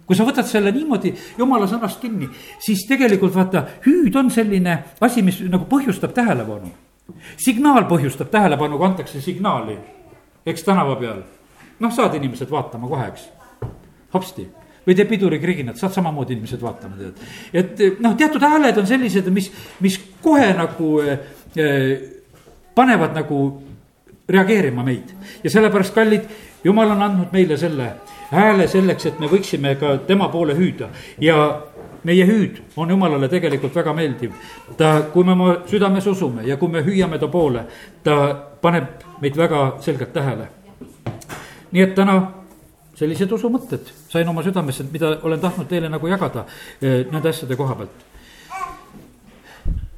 [0.07, 2.29] kui sa võtad selle niimoodi jumala sõnast kinni,
[2.61, 6.71] siis tegelikult vaata, hüüd on selline asi, mis nagu põhjustab tähelepanu.
[7.37, 9.79] signaal põhjustab tähelepanu, kui antakse signaali,
[10.47, 11.23] eks tänava peal.
[11.81, 13.29] noh, saad inimesed vaatama kohe, eks,
[14.13, 14.49] hopsti
[14.87, 17.23] või teeb pidurikriginat, saad samamoodi inimesed vaatama, tead.
[17.53, 19.51] et noh, teatud hääled on sellised, mis,
[19.85, 21.97] mis kohe nagu äh,
[22.75, 23.41] panevad nagu
[24.29, 26.27] reageerima meid ja sellepärast, kallid,
[26.65, 27.93] jumal on andnud meile selle
[28.31, 30.91] hääle selleks, et me võiksime ka tema poole hüüda
[31.23, 31.37] ja
[32.07, 34.33] meie hüüd on jumalale tegelikult väga meeldiv.
[34.77, 37.67] ta, kui me oma südames usume ja kui me hüüame ta poole,
[38.03, 40.49] ta paneb meid väga selgelt tähele.
[41.73, 42.46] nii et täna
[42.97, 43.91] sellised usumõtted.
[44.11, 46.47] Sain oma südamesse, mida olen tahtnud teile nagu jagada
[46.81, 48.05] eh, nende asjade koha pealt.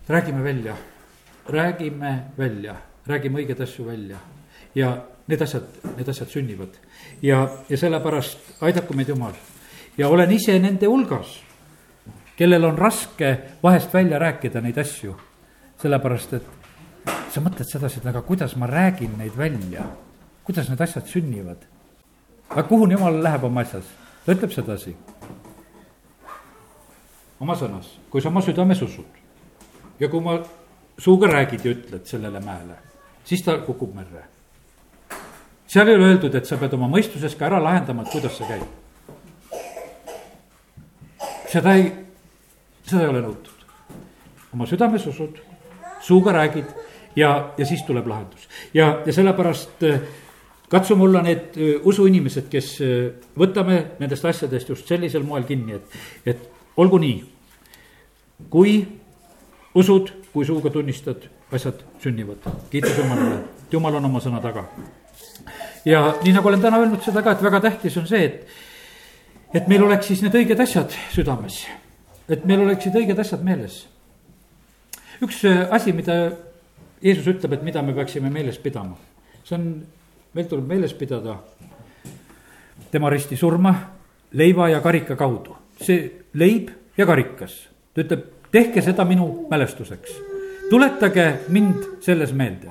[0.08, 0.74] räägime välja,
[1.48, 4.18] räägime välja, räägime õigeid asju välja.
[4.74, 4.94] Ja
[5.28, 6.78] need asjad, need asjad sünnivad.
[7.22, 9.36] ja, ja sellepärast aidaku meid Jumal.
[9.98, 11.40] Ja olen ise nende hulgas,
[12.36, 15.14] kellel on raske vahest välja rääkida neid asju.
[15.82, 16.46] sellepärast, et
[17.30, 19.84] sa mõtled sedasi, et aga kuidas ma räägin neid välja,
[20.44, 21.62] kuidas need asjad sünnivad
[22.50, 23.84] aga kuhu jumal läheb oma asjas?
[24.24, 24.96] ta ütleb sedasi.
[27.40, 29.18] oma sõnas, kui sa oma südames usud
[30.00, 30.38] ja kui ma
[30.98, 32.76] suuga räägid ja ütled sellele mäele,
[33.24, 34.24] siis ta kukub merre.
[35.66, 38.48] seal ei ole öeldud, et sa pead oma mõistuses ka ära lahendama, et kuidas see
[38.48, 38.66] käib.
[41.48, 41.92] seda ei,
[42.84, 43.66] seda ei ole nõutud.
[44.52, 45.38] oma südames usud,
[46.00, 46.74] suuga räägid
[47.16, 49.84] ja, ja siis tuleb lahendus ja, ja sellepärast
[50.68, 51.56] katsume olla need
[51.88, 52.70] usuinimesed, kes
[53.38, 55.98] võtame nendest asjadest just sellisel moel kinni, et,
[56.34, 56.42] et
[56.76, 57.18] olgu nii.
[58.50, 58.74] kui
[59.74, 63.40] usud, kui suuga tunnistad, asjad sünnivad, kiitus Jumalale,
[63.72, 64.64] Jumal on oma sõna taga.
[65.84, 68.48] ja nii nagu olen täna öelnud seda ka, et väga tähtis on see, et,
[69.54, 71.62] et meil oleks siis need õiged asjad südames,
[72.28, 73.86] et meil oleksid õiged asjad meeles.
[75.24, 76.18] üks asi, mida
[77.02, 78.98] Jeesus ütleb, et mida me peaksime meeles pidama,
[79.44, 79.70] see on
[80.34, 81.38] meil tuleb meeles pidada
[82.90, 83.74] tema risti surma
[84.32, 85.56] leiva ja karika kaudu.
[85.78, 90.10] see leib ja karikas, ta ütleb, tehke seda minu mälestuseks.
[90.70, 92.70] tuletage mind selles meelde.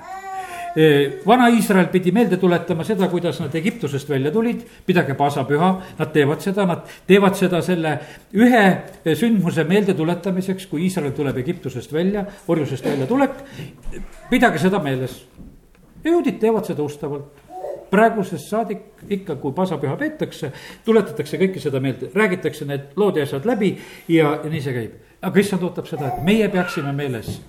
[0.78, 0.84] E,
[1.26, 6.44] vana Iisrael pidi meelde tuletama seda, kuidas nad Egiptusest välja tulid, pidage paasapüha, nad teevad
[6.44, 7.96] seda, nad teevad seda selle
[8.36, 13.32] ühe sündmuse meeldetuletamiseks, kui Iisrael tuleb Egiptusest välja, orjusest välja tulek.
[14.30, 15.26] pidage seda meeles.
[16.04, 17.47] ja juudid teevad seda ustavalt
[17.90, 20.52] praegusest saadik ikka, kui pasapüha peetakse,
[20.86, 23.74] tuletatakse kõike seda meelde, räägitakse need lood ja asjad läbi
[24.08, 24.98] ja, ja nii see käib.
[25.22, 27.40] aga issand ootab seda, et meie peaksime meeles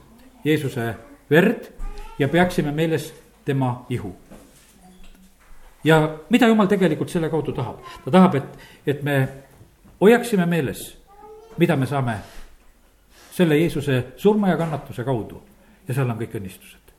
[0.44, 0.94] Jeesuse
[1.30, 1.68] verd
[2.18, 3.12] ja peaksime meeles
[3.44, 4.14] tema ihu.
[5.84, 9.28] ja mida jumal tegelikult selle kaudu tahab, ta tahab, et, et me
[10.00, 10.98] hoiaksime meeles,
[11.58, 12.18] mida me saame
[13.32, 15.42] selle Jeesuse surma ja kannatuse kaudu
[15.88, 16.94] ja seal on kõik õnnistused.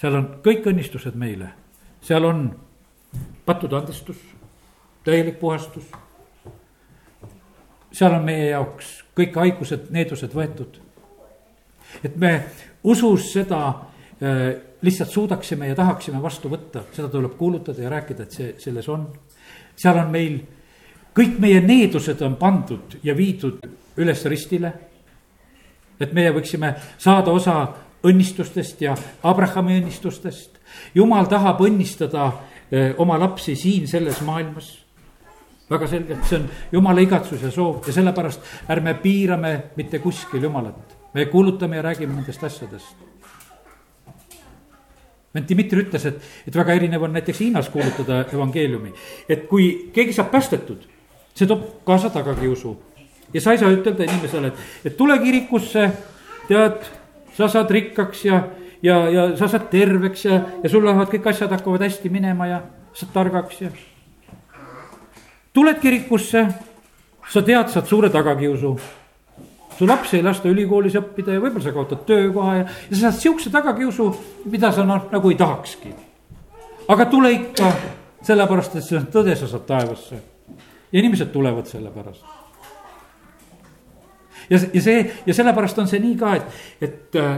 [0.00, 1.50] seal on kõik õnnistused meile
[2.02, 2.60] seal on
[3.46, 4.16] pattude andestus,
[5.04, 5.84] täielik puhastus.
[7.92, 10.80] seal on meie jaoks kõik haigused, needused võetud.
[12.04, 12.44] et me
[12.84, 18.32] usus seda äh, lihtsalt suudaksime ja tahaksime vastu võtta, seda tuleb kuulutada ja rääkida, et
[18.32, 19.08] see selles on.
[19.76, 20.40] seal on meil,
[21.16, 23.60] kõik meie needused on pandud ja viidud
[23.96, 24.72] üles ristile.
[26.00, 27.68] et meie võiksime saada osa
[28.04, 30.60] õnnistustest ja Abrahami õnnistustest.
[30.94, 32.32] jumal tahab õnnistada
[32.70, 34.78] eh, oma lapsi siin selles maailmas
[35.70, 40.98] väga selgelt, see on jumala igatsus ja soov ja sellepärast ärme piirame mitte kuskil jumalat.
[41.14, 42.96] me kuulutame ja räägime nendest asjadest.
[45.34, 48.92] vend Dmitri ütles, et, et väga erinev on näiteks Hiinas kuulutada evangeeliumi,
[49.28, 50.86] et kui keegi saab päästetud,
[51.34, 52.76] see toob kaasa tagakiusu.
[53.34, 55.90] ja sa ei saa ütelda inimesele, et, et tule kirikusse,
[56.48, 56.82] tead,
[57.40, 58.42] sa saad rikkaks ja,
[58.82, 62.60] ja, ja sa saad terveks ja, ja sul lähevad kõik asjad hakkavad hästi minema ja
[62.92, 63.70] saad targaks ja
[65.52, 66.46] tuled kirikusse,
[67.30, 68.78] sa tead, saad suure tagakiusu.
[69.80, 73.20] su laps ei lasta ülikoolis õppida ja võib-olla sa kaotad töökoha ja, ja sa saad
[73.22, 74.10] sihukese tagakiusu,
[74.52, 75.94] mida sa noh, nagu ei tahakski.
[76.88, 77.72] aga tule ikka,
[78.26, 80.20] sellepärast et see on tõde, sa saad taevasse.
[80.92, 82.39] ja inimesed tulevad selle pärast.
[84.50, 87.36] Ja, ja see ja sellepärast on see nii ka, et, et äh,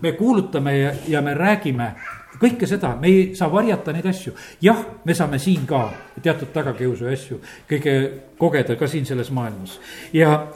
[0.00, 1.94] me kuulutame ja, ja me räägime
[2.40, 4.34] kõike seda, me ei saa varjata neid asju.
[4.62, 5.86] jah, me saame siin ka
[6.22, 7.40] teatud tagakiusu asju
[7.70, 7.96] kõige
[8.38, 9.78] kogeda ka siin selles maailmas
[10.12, 10.46] ja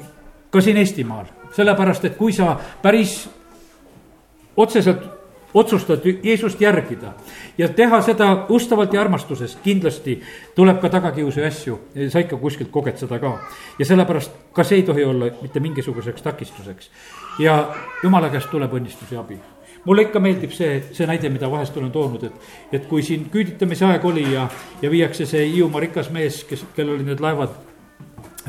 [0.51, 3.29] ka siin Eestimaal, sellepärast et kui sa päris
[4.57, 5.18] otseselt
[5.55, 7.13] otsustad Jeesust järgida
[7.59, 10.21] ja teha seda ustavalt ja armastuses, kindlasti
[10.55, 13.39] tuleb ka tagakiusu ja asju, sa ikka kuskilt koged seda ka.
[13.79, 16.91] ja sellepärast ka see ei tohi olla mitte mingisuguseks takistuseks.
[17.39, 17.69] ja
[18.03, 19.39] jumala käest tuleb õnnistus ja abi
[19.85, 23.87] mulle ikka meeldib see, see näide, mida vahest olen toonud, et, et kui siin küüditamise
[23.89, 24.49] aeg oli ja,
[24.83, 27.55] ja viiakse see Hiiumaa rikas mees, kes, kellel olid need laevad,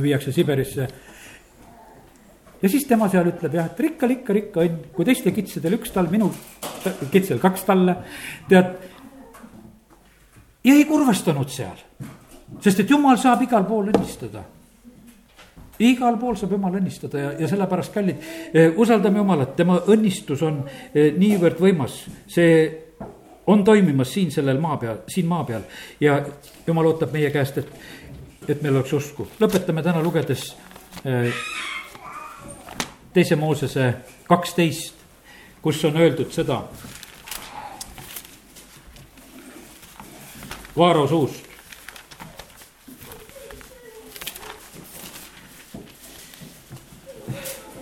[0.01, 0.87] viiakse Siberisse.
[2.61, 5.93] Ja siis tema seal ütleb jah, et rikkal ikka rikka õnn, kui teistel kitsedel üks
[5.95, 6.29] tall, minu
[7.11, 7.95] kitsedel kaks talle,
[8.49, 8.71] tead.
[10.63, 11.77] ja ei kurvastanud seal,
[12.63, 14.43] sest et jumal saab igal pool õnnistada.
[15.79, 20.65] Igal pool saab jumal õnnistada ja, ja sellepärast, kallid, eh, usaldame Jumalat, tema õnnistus on
[20.67, 22.49] eh, niivõrd võimas, see
[23.49, 25.63] on toimimas siin sellel maa peal, siin maa peal.
[26.03, 26.19] Ja
[26.67, 27.71] jumal ootab meie käest, et,
[28.43, 29.29] et meil oleks usku.
[29.39, 30.49] lõpetame täna lugedes
[31.07, 31.31] eh,
[33.13, 33.93] teise Moosese
[34.27, 34.95] kaksteist,
[35.61, 36.63] kus on öeldud seda.
[40.77, 41.49] Vaaro suust.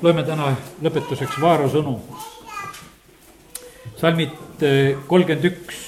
[0.01, 0.51] loeme täna
[0.85, 1.95] lõpetuseks Vaaro sõnu.
[3.97, 5.79] salmid eh, kolmkümmend üks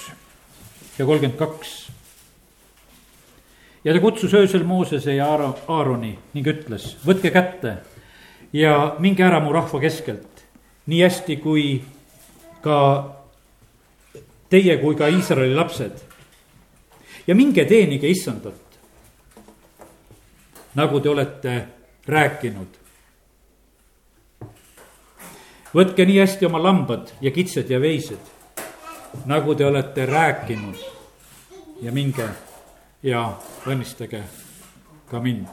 [0.97, 1.91] ja kolmkümmend kaks.
[3.83, 5.29] ja ta kutsus öösel Moosese ja
[5.67, 7.77] Aaroni ning ütles, võtke kätte
[8.53, 10.43] ja minge ära mu rahva keskelt,
[10.85, 11.81] nii hästi kui
[12.63, 12.79] ka
[14.49, 16.05] teie kui ka Iisraeli lapsed.
[17.27, 18.79] ja minge teenige issandat,
[20.75, 21.65] nagu te olete
[22.07, 22.79] rääkinud
[25.73, 28.21] võtke nii hästi oma lambad ja kitsed ja veised,
[29.29, 30.81] nagu te olete rääkinud
[31.85, 32.25] ja minge
[33.03, 33.25] ja
[33.69, 34.23] õnnistage
[35.09, 35.47] ka mind.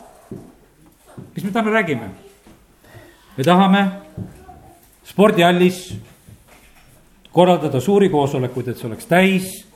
[1.35, 2.26] mis me täna räägime?
[3.37, 3.87] Me tahame
[5.05, 5.99] spordihallis
[7.33, 9.67] korraldada suuri koosolekuid, et see oleks täis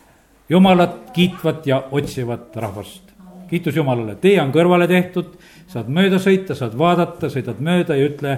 [0.48, 3.02] jumalat kiitvat ja otsivat rahvast.
[3.50, 5.32] kiitus Jumalale, tee on kõrvale tehtud,
[5.66, 8.36] saad mööda sõita, saad vaadata, sõidad mööda ja ütle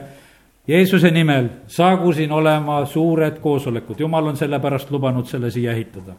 [0.67, 6.15] Jeesuse nimel saagu siin olema suured koosolekud, jumal on sellepärast lubanud selle siia ehitada.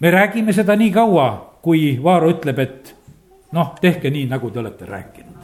[0.00, 2.94] me räägime seda nii kaua, kui Vaaro ütleb, et
[3.52, 5.35] noh, tehke nii, nagu te olete rääkinud.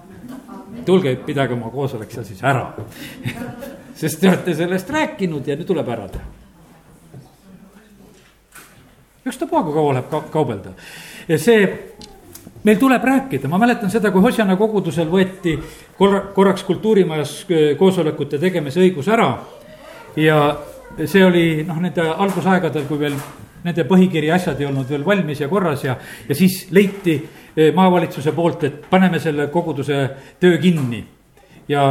[0.86, 2.70] Tulge, pidage oma koosolek seal siis ära
[4.02, 6.24] sest te olete sellest rääkinud ja nüüd tuleb ära teha.
[9.26, 10.72] ükstapuha, kui kaua läheb ka kaubelda.
[11.28, 11.66] ja see
[12.64, 15.56] meil tuleb rääkida, ma mäletan seda, kui Hosjana kogudusel võeti
[15.98, 19.36] korra, korraks kultuurimajas äh, koosolekute tegemise õigus ära.
[20.16, 20.40] ja
[21.04, 23.16] see oli noh, nende algusaegadel, kui veel
[23.64, 25.96] nende põhikiri asjad ei olnud veel valmis ja korras ja,
[26.28, 30.08] ja siis leiti äh, maavalitsuse poolt, et paneme selle koguduse
[30.40, 31.04] töö kinni.
[31.68, 31.84] ja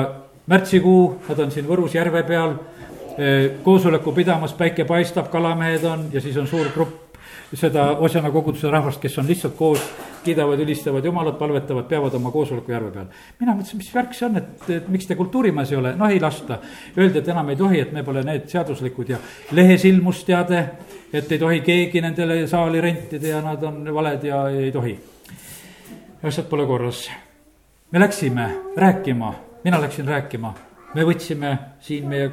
[0.48, 6.22] märtsikuu, nad on siin Võrus järve peal äh, koosoleku pidamas, päike paistab, kalamehed on ja
[6.22, 7.12] siis on suur grupp
[7.58, 9.82] seda Osjana koguduse rahvast, kes on lihtsalt koos,
[10.24, 13.08] kiidavad, ülistavad Jumalat, palvetavad, peavad oma koosoleku järve peal.
[13.40, 16.22] mina mõtlesin, mis värk see on, et, et miks te kultuurimajas ei ole, noh ei
[16.22, 16.60] lasta.
[16.98, 19.20] Öeldi, et enam ei tohi, et me pole need seaduslikud ja
[19.58, 20.64] lehes ilmus teade,
[21.14, 25.00] et ei tohi keegi nendele saali rentida ja nad on valed ja ei tohi.
[26.24, 27.12] asjad pole korras.
[27.92, 29.34] me läksime rääkima,
[29.64, 30.54] mina läksin rääkima,
[30.96, 32.32] me võtsime siin meie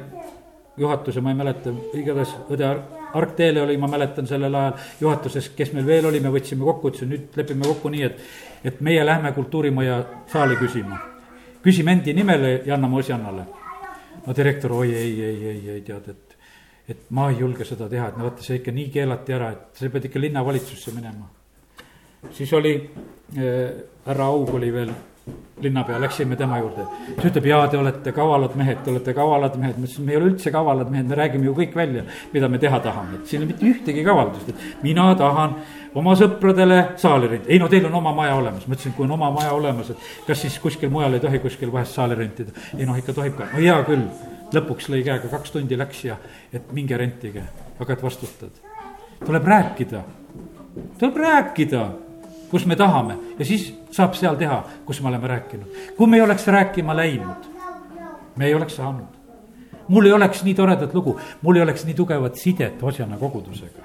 [0.77, 2.71] juhatuse, ma ei mäleta, igatahes õde
[3.13, 7.09] Argteele oli, ma mäletan sellel ajal juhatuses, kes meil veel oli, me võtsime kokku, ütlesin
[7.09, 8.19] nüüd lepime kokku nii, et,
[8.63, 10.99] et meie lähme kultuurimaja saali küsima.
[11.63, 13.45] küsime endi nimele ja anname Osjannale.
[14.27, 16.28] no direktor, oi ei, ei, ei, ei tead, et,
[16.89, 19.79] et ma ei julge seda teha, et no vaata, see ikka nii keelati ära, et
[19.81, 21.29] sa pead ikka linnavalitsusse minema.
[22.35, 22.73] siis oli
[23.37, 23.69] äh,,
[24.05, 24.91] härra Aug oli veel
[25.61, 26.85] linnapea, läksime tema juurde.
[27.07, 30.17] siis ütleb, jaa, te olete kavalad mehed, te olete kavalad mehed, ma ütlesin, me ei
[30.17, 33.41] ole üldse kavalad mehed, me räägime ju kõik välja, mida me teha tahame, et siin
[33.41, 35.57] ei ole mitte ühtegi kavaldust, et mina tahan
[35.99, 37.51] oma sõpradele saali rentida.
[37.51, 40.09] ei no teil on oma maja olemas, ma ütlesin, kui on oma maja olemas, et
[40.27, 42.55] kas siis kuskil mujal ei tohi kuskil vahest saali rentida.
[42.77, 44.07] ei noh, ikka tohib ka, no hea küll,
[44.53, 46.17] lõpuks lõi käega, kaks tundi läks ja,
[46.53, 47.43] et minge rentige,
[47.79, 48.61] aga et vastutad.
[49.25, 50.03] tuleb rääkida,
[50.99, 51.89] tuleb rääkida
[52.49, 55.67] kus me tahame ja siis saab seal teha, kus me oleme rääkinud.
[55.97, 57.45] kui me ei oleks rääkima läinud,
[58.35, 59.19] me ei oleks saanud.
[59.87, 63.83] mul ei oleks nii toredat lugu, mul ei oleks nii tugevat sidet Osjana kogudusega.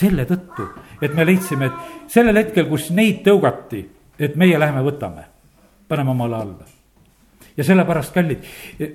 [0.00, 0.68] selle tõttu,
[1.02, 3.84] et me leidsime, et sellel hetkel, kus neid tõugati,
[4.18, 5.26] et meie läheme võtame,
[5.88, 6.81] paneme omale alla
[7.56, 8.44] ja sellepärast, kallid,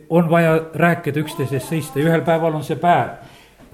[0.10, 3.18] on vaja rääkida üksteise eest seista ja ühel päeval on see päev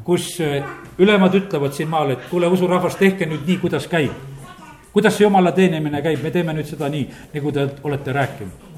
[0.03, 0.63] kus eh,
[0.97, 4.11] ülemad ütlevad siin maal, et kuule, usurahvas, tehke nüüd nii, kuidas käib.
[4.93, 8.69] kuidas see jumala teenimine käib, me teeme nüüd seda nii, nagu te olete rääkinud.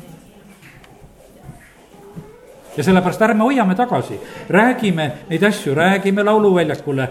[2.78, 7.10] ja sellepärast ärme hoiame tagasi, räägime neid asju, räägime lauluväljakule,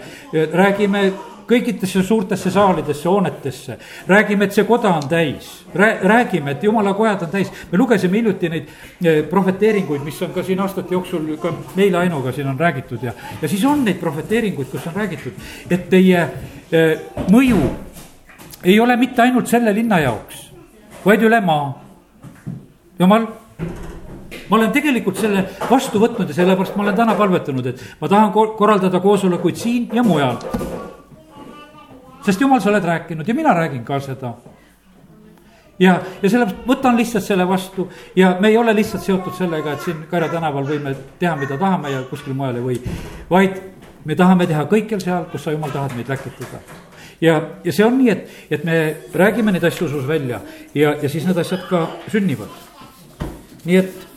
[0.53, 1.11] räägime
[1.47, 3.77] kõikidesse suurtesse saalidesse, hoonetesse.
[4.07, 7.51] räägime, et see koda on täis, räägime, et jumala kojad on täis.
[7.71, 8.69] me lugesime hiljuti neid
[9.03, 13.13] eh, prohveteeringuid, mis on ka siin aastate jooksul ka meile Ainuga siin on räägitud ja,
[13.41, 15.33] ja siis on neid prohveteeringuid, kus on räägitud,
[15.69, 16.27] et teie
[16.71, 16.99] eh,
[17.31, 17.61] mõju
[18.63, 20.49] ei ole mitte ainult selle linna jaoks,
[21.05, 21.73] vaid üle maa.
[22.99, 23.27] jumal
[24.49, 28.33] ma olen tegelikult selle vastu võtnud ja sellepärast ma olen täna palvetanud, et ma tahan
[28.33, 30.41] korraldada koosolekuid siin ja mujal
[32.25, 34.33] sest jumal, sa oled rääkinud ja mina räägin ka seda.
[35.79, 39.81] ja, ja sellepärast võtan lihtsalt selle vastu ja me ei ole lihtsalt seotud sellega, et
[39.81, 42.81] siin Kaira tänaval võime teha, mida tahame ja kuskil mujal ei või.
[43.29, 43.61] vaid
[44.05, 46.61] me tahame teha kõikjal seal, kus sa, jumal, tahad meid läkitada
[47.21, 48.79] ja, ja see on nii, et, et me
[49.13, 50.41] räägime neid asju usus välja
[50.73, 52.49] ja, ja siis need asjad ka sünnivad.
[53.65, 54.07] nii et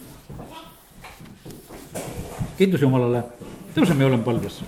[2.59, 3.23] kiitus Jumalale,
[3.75, 4.63] tõuseme ja oleme palves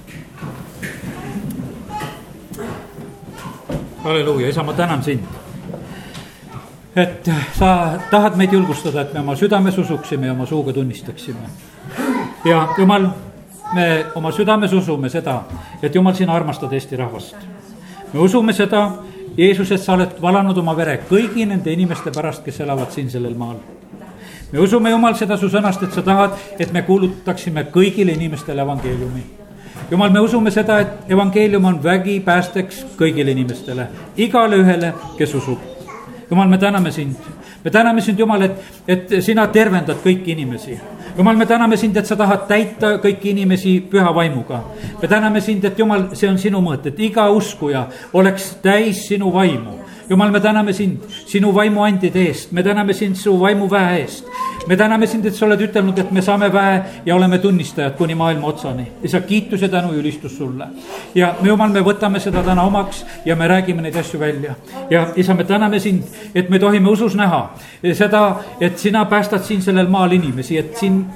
[4.05, 5.25] halleluuja, isa, ma tänan sind.
[6.97, 11.51] et sa tahad meid julgustada, et me oma südames usuksime ja oma suuga tunnistaksime.
[12.45, 13.07] ja jumal,
[13.75, 15.43] me oma südames usume seda,
[15.83, 17.37] et jumal, sina armastad Eesti rahvast.
[18.13, 18.91] me usume seda,
[19.37, 23.35] Jeesus, et sa oled valanud oma vere kõigi nende inimeste pärast, kes elavad siin sellel
[23.35, 23.57] maal
[24.53, 29.40] me usume, Jumal, seda su sõnast, et sa tahad, et me kuulutaksime kõigile inimestele evangeeliumi
[29.91, 33.87] jumal, me usume seda, et evangeelium on vägipäästeks kõigile inimestele,
[34.17, 35.59] igale ühele, kes usub.
[36.31, 37.17] jumal, me täname sind,
[37.65, 38.53] me täname sind, Jumal, et,
[38.89, 40.79] et sina tervendad kõiki inimesi.
[41.17, 44.65] jumal, me täname sind, et sa tahad täita kõiki inimesi püha vaimuga.
[45.03, 49.33] me täname sind, et Jumal, see on sinu mõõt, et iga uskuja oleks täis sinu
[49.33, 49.81] vaimu
[50.11, 54.27] jumal, me täname sind sinu vaimuandide eest, me täname sind su vaimuväe eest.
[54.67, 58.15] Me täname sind, et sa oled ütelnud, et me saame väe ja oleme tunnistajad kuni
[58.15, 58.87] maailma otsani.
[59.03, 60.67] isa, kiitus ja tänu ülistus sulle.
[61.15, 64.55] ja me, jumal, me võtame seda täna omaks ja me räägime neid asju välja.
[64.91, 66.03] ja isa, me täname sind,
[66.35, 67.51] et me tohime usus näha
[67.95, 71.07] seda, et sina päästad siin sellel maal inimesi, et siin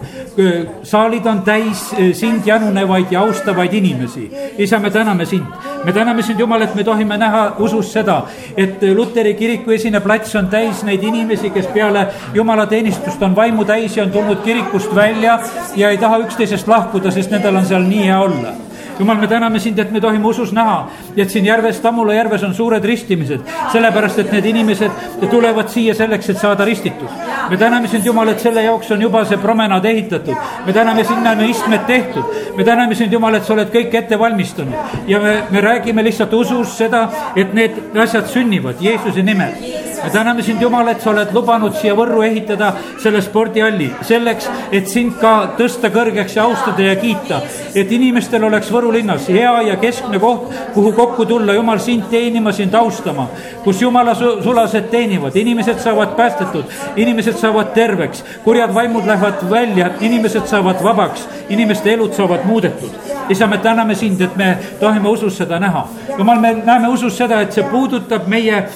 [0.82, 4.30] saalid on täis sind janunevaid ja austavaid inimesi.
[4.58, 5.46] isa, me täname sind,
[5.84, 8.22] me täname sind, Jumal, et me tohime näha usus seda,
[8.56, 13.96] et Luteri kiriku esine plats on täis neid inimesi, kes peale jumalateenistust on vaimu täis
[13.96, 15.38] ja on tulnud kirikust välja
[15.76, 18.54] ja ei taha üksteisest lahkuda, sest nendel on seal nii hea olla.
[18.98, 22.54] Jumal, me täname sind, et me tohime usus näha, et siin järves, Tammula järves on
[22.54, 23.40] suured ristimised,
[23.72, 27.08] sellepärast et need inimesed tulevad siia selleks, et saada ristitud.
[27.50, 31.30] me täname sind, Jumal, et selle jaoks on juba see promenaad ehitatud, me täname sinna
[31.30, 32.24] on istmed tehtud,
[32.56, 36.32] me täname sind, Jumal, et sa oled kõik ette valmistanud ja me, me räägime lihtsalt
[36.32, 39.58] usus seda, et need asjad sünnivad Jeesuse nimel
[40.02, 42.70] me täname sind, Jumal, et sa oled lubanud siia Võrru ehitada
[43.02, 47.40] selle spordihalli selleks, et sind ka tõsta kõrgeks ja austada ja kiita.
[47.74, 52.52] et inimestel oleks Võru linnas hea ja keskne koht, kuhu kokku tulla, Jumal, sind teenima,
[52.52, 53.28] sind austama.
[53.64, 56.64] kus Jumala sulased teenivad, inimesed saavad päästetud,
[56.96, 63.46] inimesed saavad terveks, kurjad vaimud lähevad välja, inimesed saavad vabaks, inimeste elud saavad muudetud isa,
[63.46, 65.86] me täname sind, et me tohime usus seda näha.
[66.18, 68.68] jumal, me näeme usus seda, et see puudutab meie äh,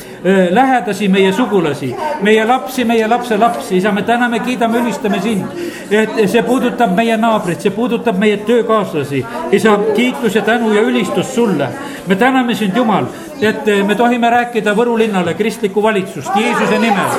[0.50, 5.44] lähedasi, meie sugulasi, meie lapsi, meie lapselapsi, isa, me täname, kiidame, ülistame sind.
[5.90, 9.24] et see puudutab meie naabrit, see puudutab meie töökaaslasi.
[9.52, 11.68] isa, kiitus ja tänu ja ülistus sulle.
[12.08, 13.06] Me täname sind, Jumal
[13.40, 17.10] et me tohime rääkida Võru linnale kristlikku valitsust Jeesuse nimel.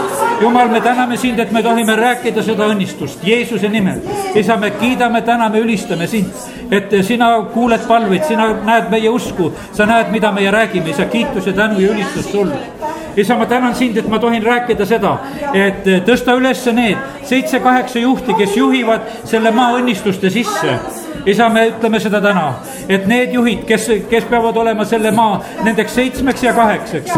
[0.42, 4.02] jumal, me täname sind, et me tohime rääkida seda õnnistust Jeesuse nimel.
[4.36, 6.28] isa, me kiidame, täname, ülistame sind,
[6.72, 11.48] et sina kuuled palveid, sina näed meie usku, sa näed, mida meie räägime, isa, kiitus
[11.48, 12.79] ja tänu ja ülistus sulle
[13.18, 15.18] isa, ma tänan sind, et ma tohin rääkida seda,
[15.54, 16.98] et tõsta üles need
[17.30, 20.80] seitse-kaheksa juhti, kes juhivad selle maa õnnistuste sisse
[21.26, 22.46] isa, me ütleme seda täna,
[22.90, 27.16] et need juhid, kes, kes peavad olema selle maa nendeks seitsmeks ja kaheksaks,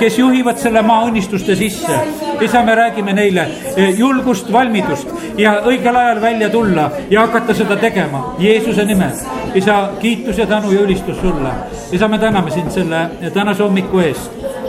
[0.00, 2.00] kes juhivad selle maa õnnistuste sisse.
[2.42, 7.76] isa, me räägime neile eh, julgust, valmidust ja õigel ajal välja tulla ja hakata seda
[7.76, 9.14] tegema Jeesuse nimel.
[9.54, 11.54] isa, kiitus ja tänu ja ülistus sulle.
[11.92, 14.61] isa, me täname sind selle tänase hommiku eest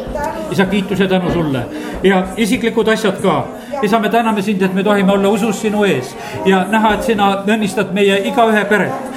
[0.52, 1.66] isa, kiitus ja tänu sulle.
[2.04, 3.48] Ja isiklikud asjad ka.
[3.84, 6.16] Isa, me täname sind, et me tohime olla usus sinu ees
[6.46, 9.13] ja näha, et sina õnnistad meie igaühe peret,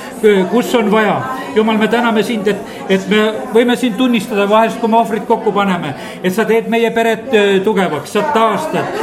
[0.51, 1.23] kus on vaja.
[1.55, 2.57] jumal, me täname sind, et,
[2.89, 3.21] et me
[3.55, 7.31] võime sind tunnistada vahest, kui me ohvrid kokku paneme, et sa teed meie peret
[7.65, 8.99] tugevaks, sa taastad.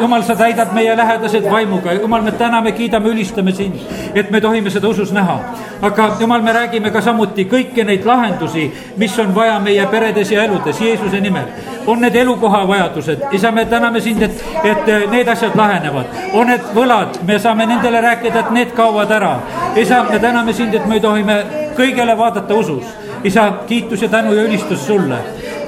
[0.00, 3.76] jumal, sa täidad meie lähedased vaimuga, jumal, me täname, kiidame, ülistame sind,
[4.14, 5.38] et me tohime seda usus näha.
[5.82, 10.44] aga jumal, me räägime ka samuti kõiki neid lahendusi, mis on vaja meie peredes ja
[10.44, 11.52] eludes Jeesuse nimel.
[11.88, 16.06] On need elukoha vajadused, isa, me täname sind, et, et need asjad lahenevad.
[16.32, 19.38] on need võlad, me saame nendele rääkida, et need kaovad ära.
[19.76, 21.38] isa, me täname sind, et me tohime
[21.76, 22.84] kõigele vaadata usus.
[23.24, 25.18] isa, kiitus ja tänu ja ülistus sulle.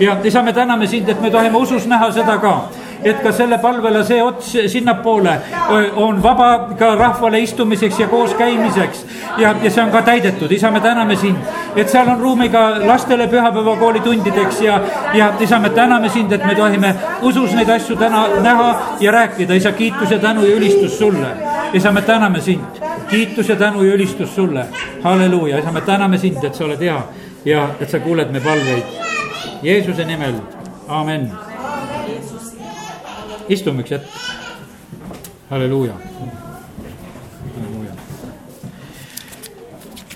[0.01, 2.55] ja isa, me täname sind, et me tohime usus näha seda ka
[3.05, 5.35] et ka selle palvele see ots sinnapoole
[5.97, 9.05] on vaba ka rahvale istumiseks ja koos käimiseks.
[9.39, 11.37] ja, ja see on ka täidetud, isa, me täname sind,
[11.77, 14.81] et seal on ruumi ka lastele pühapäevakooli tundideks ja,
[15.15, 18.71] ja isa, me täname sind, et me tohime usus neid asju täna näha
[19.01, 21.37] ja rääkida, isa, kiitus ja tänu ja ülistus sulle.
[21.73, 24.67] isa, me täname sind, kiitus ja tänu ja ülistus sulle,
[25.03, 27.03] halleluuja, isa, me täname sind, et sa oled hea
[27.45, 28.99] ja et sa kuuled me palveid.
[29.63, 30.35] Jeesuse nimel,
[30.89, 31.31] amen
[33.51, 34.07] istume üks hetk.
[35.51, 35.95] halleluuja.
[37.55, 37.95] halleluuja.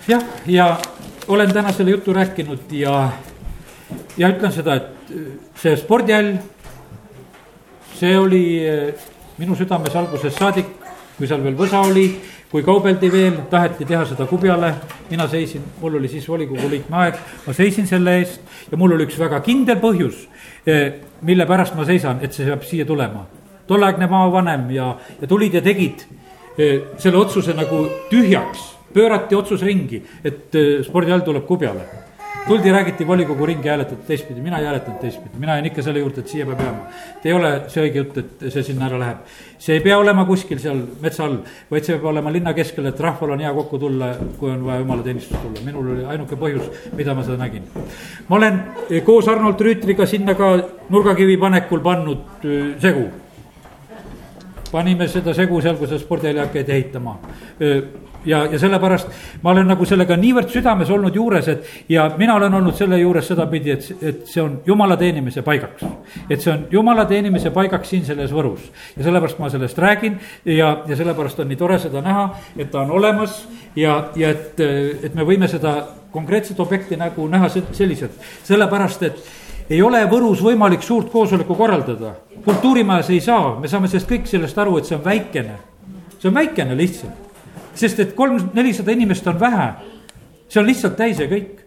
[0.09, 0.67] jah, ja
[1.29, 3.11] olen täna selle jutu rääkinud ja,
[4.17, 5.13] ja ütlen seda, et
[5.59, 6.37] see spordihall,
[7.99, 8.95] see oli eh,
[9.39, 10.71] minu südames algusest saadik,
[11.17, 12.07] kui seal veel võsa oli,
[12.55, 14.69] kui kaubeldi veel, taheti teha seda kubjale,
[15.11, 19.09] mina seisin, mul oli siis volikogu liikme aeg, ma seisin selle eest ja mul oli
[19.09, 20.29] üks väga kindel põhjus
[20.67, 23.27] Eh, mille pärast ma seisan, et see peab siia tulema.
[23.69, 24.91] tolleaegne maavanem ja,
[25.21, 26.03] ja tulid ja tegid
[26.59, 31.85] eh, selle otsuse nagu tühjaks, pöörati otsus ringi, et eh, spordihall tuleb kubjale
[32.47, 36.21] tuldi, räägiti volikogu ringi, hääletati teistpidi, mina ei hääletanud teistpidi, mina jäin ikka selle juurde,
[36.21, 36.91] et siia peab jääma.
[37.25, 39.23] ei ole see õige jutt, et see sinna ära läheb.
[39.59, 41.39] see ei pea olema kuskil seal metsa all,
[41.71, 44.85] vaid see peab olema linna keskel, et rahval on hea kokku tulla, kui on vaja
[44.85, 45.65] jumalateenistust tulla.
[45.65, 47.69] minul oli ainuke põhjus, mida ma seda nägin.
[48.29, 48.63] ma olen
[49.05, 50.55] koos Arnold Rüütriga sinna ka
[50.91, 53.09] nurgakivi panekul pannud äh, segu
[54.73, 57.21] panime seda segu seal, kus seda spordihalli hakati ehitama
[58.25, 59.09] ja, ja sellepärast
[59.43, 63.29] ma olen nagu sellega niivõrd südames olnud juures, et ja mina olen olnud selle juures
[63.29, 65.85] sedapidi, et, et see on jumala teenimise paigaks.
[66.29, 70.77] et see on jumala teenimise paigaks siin selles Võrus ja sellepärast ma sellest räägin ja,
[70.87, 73.45] ja sellepärast on nii tore seda näha, et ta on olemas
[73.77, 75.77] ja, ja et, et me võime seda
[76.15, 78.15] konkreetset objekti nagu näha selliselt,
[78.47, 79.25] sellepärast et
[79.71, 82.15] ei ole Võrus võimalik suurt koosoleku korraldada.
[82.45, 85.59] kultuurimajas ei saa, me saame sellest kõik sellest aru, et see on väikene.
[86.19, 87.24] see on väikene lihtsalt
[87.75, 89.73] sest et kolm, nelisada inimest on vähe.
[90.49, 91.64] see on lihtsalt täis ja kõik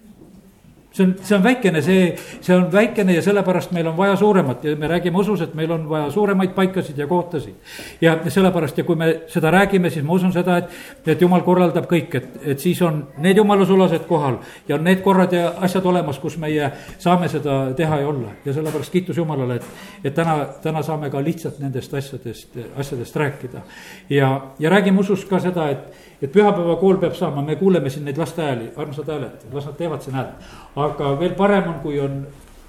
[0.98, 4.64] see on, see on väikene, see, see on väikene ja sellepärast meil on vaja suuremat
[4.66, 7.56] ja me räägime usus, et meil on vaja suuremaid paikasid ja kohtasid.
[8.02, 10.74] ja sellepärast ja kui me seda räägime, siis ma usun seda, et,
[11.06, 15.54] et jumal korraldab kõik, et, et siis on need jumalasulased kohal ja need korrad ja
[15.62, 18.34] asjad olemas, kus meie saame seda teha ja olla.
[18.46, 19.66] ja sellepärast kiitus Jumalale, et,
[20.04, 23.62] et täna, täna saame ka lihtsalt nendest asjadest, asjadest rääkida.
[24.10, 28.18] ja, ja räägime usus ka seda, et et pühapäevakool peab saama, me kuuleme siin neid
[28.18, 30.52] laste hääli, armsad hääled, las nad teevad siin häält.
[30.76, 32.28] aga veel parem on, kui on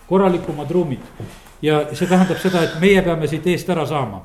[0.09, 1.01] korralikumad ruumid.
[1.62, 4.22] ja see tähendab seda, et meie peame siit eest ära saama.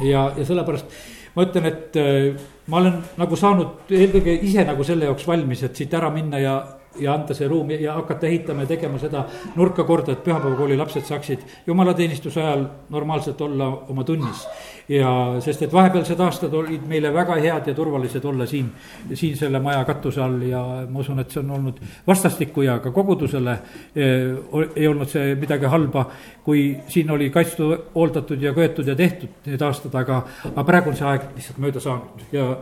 [0.00, 0.86] ja, ja sellepärast
[1.34, 5.76] ma ütlen, et äh, ma olen nagu saanud eelkõige ise nagu selle jaoks valmis, et
[5.76, 6.54] siit ära minna ja,
[7.00, 9.24] ja anda see ruum ja hakata ehitama ja tegema seda
[9.56, 14.46] nurka korda, et pühapäevakooli lapsed saaksid jumalateenistuse ajal normaalselt olla oma tunnis.
[14.88, 18.66] ja sest, et vahepealsed aastad olid meile väga head ja turvalised olla siin,
[19.14, 22.92] siin selle maja katuse all ja ma usun, et see on olnud vastastikku ja ka
[22.92, 23.56] kogudusele
[23.96, 26.04] eh, ei olnud see midagi halba,
[26.44, 30.20] kui siin oli kaitstud, hooldatud ja köetud ja tehtud need aastad, aga,
[30.52, 32.52] aga praegu on see aeg lihtsalt mööda saanud ja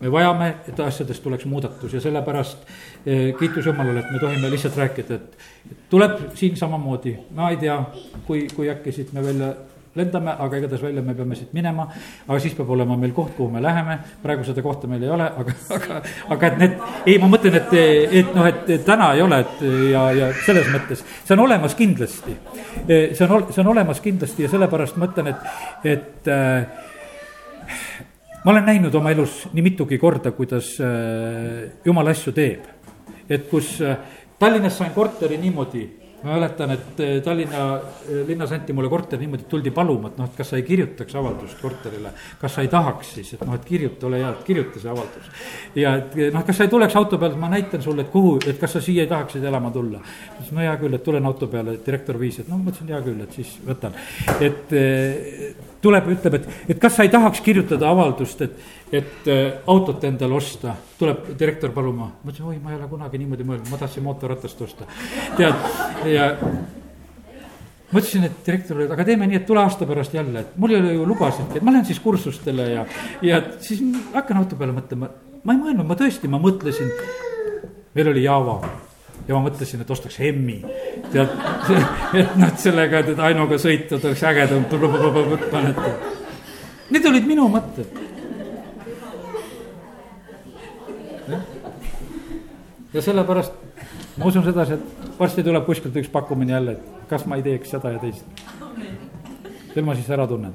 [0.00, 2.64] me vajame, et asjades tuleks muudatus ja sellepärast
[3.06, 7.78] eh, kiitus Jumalale, et me tohime lihtsalt rääkida, et tuleb siin samamoodi, ma ei tea,
[8.26, 9.54] kui, kui äkki siit me välja
[9.94, 11.86] lendame, aga igatahes välja me peame siit minema.
[12.26, 15.28] aga siis peab olema meil koht, kuhu me läheme, praegu seda kohta meil ei ole,
[15.42, 16.00] aga, aga,
[16.34, 17.76] aga et need, ei, ma mõtlen, et,
[18.20, 22.34] et noh, et täna ei ole, et ja, ja selles mõttes, see on olemas kindlasti.
[22.88, 25.46] see on, see on olemas kindlasti ja sellepärast ma ütlen, et,
[25.94, 26.82] et äh,
[28.44, 32.70] ma olen näinud oma elus nii mitugi korda, kuidas äh, jumal asju teeb.
[33.28, 33.96] et kus äh,
[34.38, 35.84] Tallinnas sain korteri niimoodi
[36.24, 37.64] ma mäletan, et eh, Tallinna
[38.26, 41.16] linnas anti mulle korter niimoodi, et tuldi paluma, et noh, et kas sa ei kirjutaks
[41.20, 42.14] avaldust korterile.
[42.40, 45.28] kas sa ei tahaks siis, et noh, et kirjuta, ole hea, et kirjuta see avaldus.
[45.76, 48.60] ja et noh, kas sa ei tuleks auto peale, ma näitan sulle, et kuhu, et
[48.60, 50.00] kas sa siia tahaksid elama tulla.
[50.38, 53.20] siis no hea küll, et tulen auto peale, direktor viis, et no mõtlesin hea küll,
[53.20, 54.00] et siis võtan.
[54.40, 54.72] et
[55.84, 58.56] tuleb, ütleb, et, et kas sa ei tahaks kirjutada avaldust, et
[58.94, 62.10] et äh, autot endale osta, tuleb direktor paluma.
[62.22, 64.86] ma ütlesin, oi, ma ei ole kunagi niimoodi mõelnud, ma tahtsin mootorratast osta.
[65.38, 65.66] tead,
[66.12, 66.28] ja
[67.90, 70.80] ma ütlesin, et direktorile, aga teeme nii, et tule aasta pärast jälle, et mul ei
[70.80, 72.86] ole ju lubasidki, et ma lähen siis kursustele ja,
[73.22, 73.82] ja siis
[74.14, 75.10] hakkan auto peale mõtlema.
[75.44, 76.92] ma ei mõelnud, ma tõesti, ma mõtlesin,
[77.94, 78.60] meil oli Java
[79.28, 80.60] ja ma mõtlesin, et ostaks Hemmi.
[81.12, 81.36] tead,
[82.20, 84.66] et noh, sellega, et Ainoga sõita oleks ägedam.
[86.90, 88.04] Need olid minu mõtted
[92.94, 93.52] ja sellepärast
[94.16, 97.74] ma usun sedasi, et varsti tuleb kuskilt üks pakkumine jälle, et kas ma ei teeks
[97.74, 98.44] seda ja teist.
[99.74, 100.54] küll ma siis ära tunnen.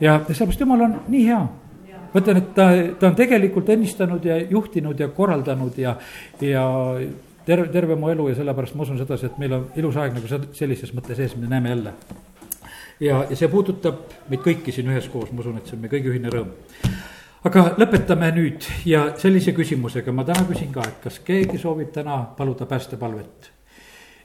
[0.00, 1.42] ja sellepärast jumal on nii hea.
[2.14, 2.70] ma ütlen, et ta,
[3.00, 5.96] ta on tegelikult ennistanud ja juhtinud ja korraldanud ja,
[6.40, 6.64] ja
[7.46, 10.44] terve, terve mu elu ja sellepärast ma usun sedasi, et meil on ilus aeg nagu
[10.52, 11.94] sellises mõttes ees, me näeme jälle.
[13.00, 16.14] ja, ja see puudutab meid kõiki siin üheskoos, ma usun, et see on meie kõigi
[16.14, 16.54] ühine rõõm
[17.44, 22.22] aga lõpetame nüüd ja sellise küsimusega ma täna küsin ka, et kas keegi soovib täna
[22.38, 23.50] paluda päästepalvet.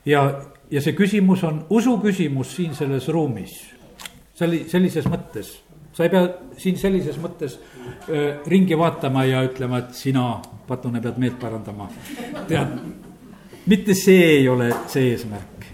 [0.05, 0.23] ja,
[0.71, 3.57] ja see küsimus on usu küsimus siin selles ruumis,
[4.39, 5.57] selli-, sellises mõttes.
[5.93, 7.59] sa ei pea siin sellises mõttes
[8.07, 11.89] öö, ringi vaatama ja ütlema, et sina, Patune, pead meelt parandama.
[12.47, 12.77] tead,
[13.69, 15.65] mitte see ei ole see eesmärk,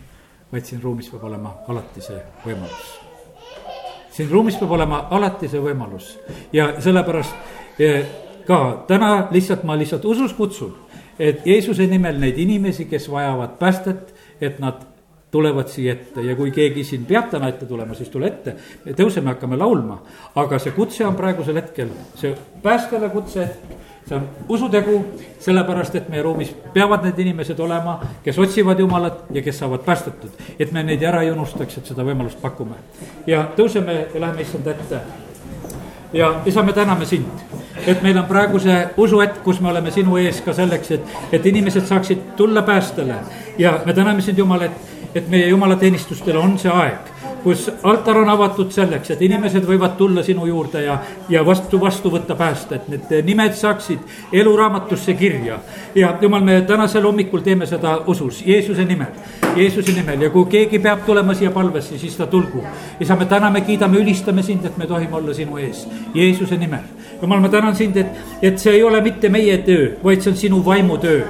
[0.51, 2.89] vaid siin ruumis peab olema alati see võimalus.
[4.15, 6.09] Siin ruumis peab olema alati see võimalus.
[6.53, 8.09] Ja sellepärast eh,
[8.47, 10.75] ka täna lihtsalt ma lihtsalt usus kutsun,
[11.19, 14.11] et Jeesuse nimel neid inimesi, kes vajavad päästet,
[14.43, 14.83] et nad
[15.31, 16.23] tulevad siia ette.
[16.23, 18.55] Ja kui keegi siin peab täna ette tulema, siis tule ette.
[18.85, 20.01] me tõuseme, hakkame laulma,
[20.35, 23.49] aga see kutse on praegusel hetkel see päästjale kutse
[24.07, 25.05] see on usutegu,
[25.39, 30.29] sellepärast et meie ruumis peavad need inimesed olema, kes otsivad Jumalat ja kes saavad päästetud.
[30.59, 32.75] et me neid ära ei unustaks, et seda võimalust pakume.
[33.27, 34.99] ja tõuseme ja läheme issand ette.
[36.13, 37.25] ja isa, me täname sind,
[37.87, 41.01] et meil on praegu see usuhetk, kus me oleme sinu ees ka selleks, et,
[41.31, 43.15] et inimesed saaksid tulla päästele.
[43.57, 44.71] ja me täname sind, Jumal, et,
[45.15, 50.23] et meie jumalateenistustel on see aeg kus altar on avatud selleks, et inimesed võivad tulla
[50.25, 50.95] sinu juurde ja,
[51.29, 55.59] ja vastu, vastu võtta päästa, et need nimed saaksid eluraamatusse kirja.
[55.95, 59.13] ja jumal, me tänasel hommikul teeme seda usus, Jeesuse nimel,
[59.55, 62.65] Jeesuse nimel ja kui keegi peab tulema siia palvesse, siis ta tulgu.
[62.99, 65.85] isa, me täname, kiidame, ülistame sind, et me tohime olla sinu ees,
[66.15, 66.89] Jeesuse nimel.
[67.21, 70.37] jumal, ma tänan sind, et, et see ei ole mitte meie töö, vaid see on
[70.47, 71.21] sinu vaimu töö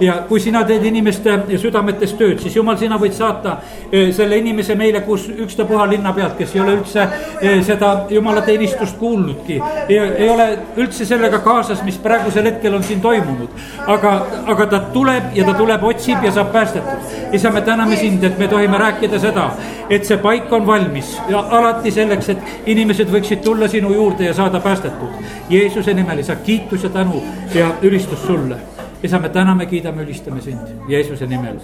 [0.00, 3.56] ja kui sina teed inimeste südametes tööd, siis jumal, sina võid saata
[3.90, 8.98] eh, selle inimese meile, kus ükstapuha linna pealt, kes ei ole üldse eh, seda jumalateenistust
[8.98, 9.60] kuulnudki.
[9.88, 13.48] ei ole üldse sellega kaasas, mis praegusel hetkel on siin toimunud.
[13.86, 14.14] aga,
[14.46, 17.32] aga ta tuleb ja ta tuleb, otsib ja saab päästetud.
[17.32, 19.50] isa, me täname sind, et me tohime rääkida seda,
[19.90, 24.34] et see paik on valmis ja alati selleks, et inimesed võiksid tulla sinu juurde ja
[24.34, 25.24] saada päästetud.
[25.50, 27.22] Jeesuse nimel, isa, kiitus ja tänu
[27.54, 28.73] ja ülistus sulle
[29.04, 31.56] isa, me täname, kiidame, ülistame sind Jeesuse nimel.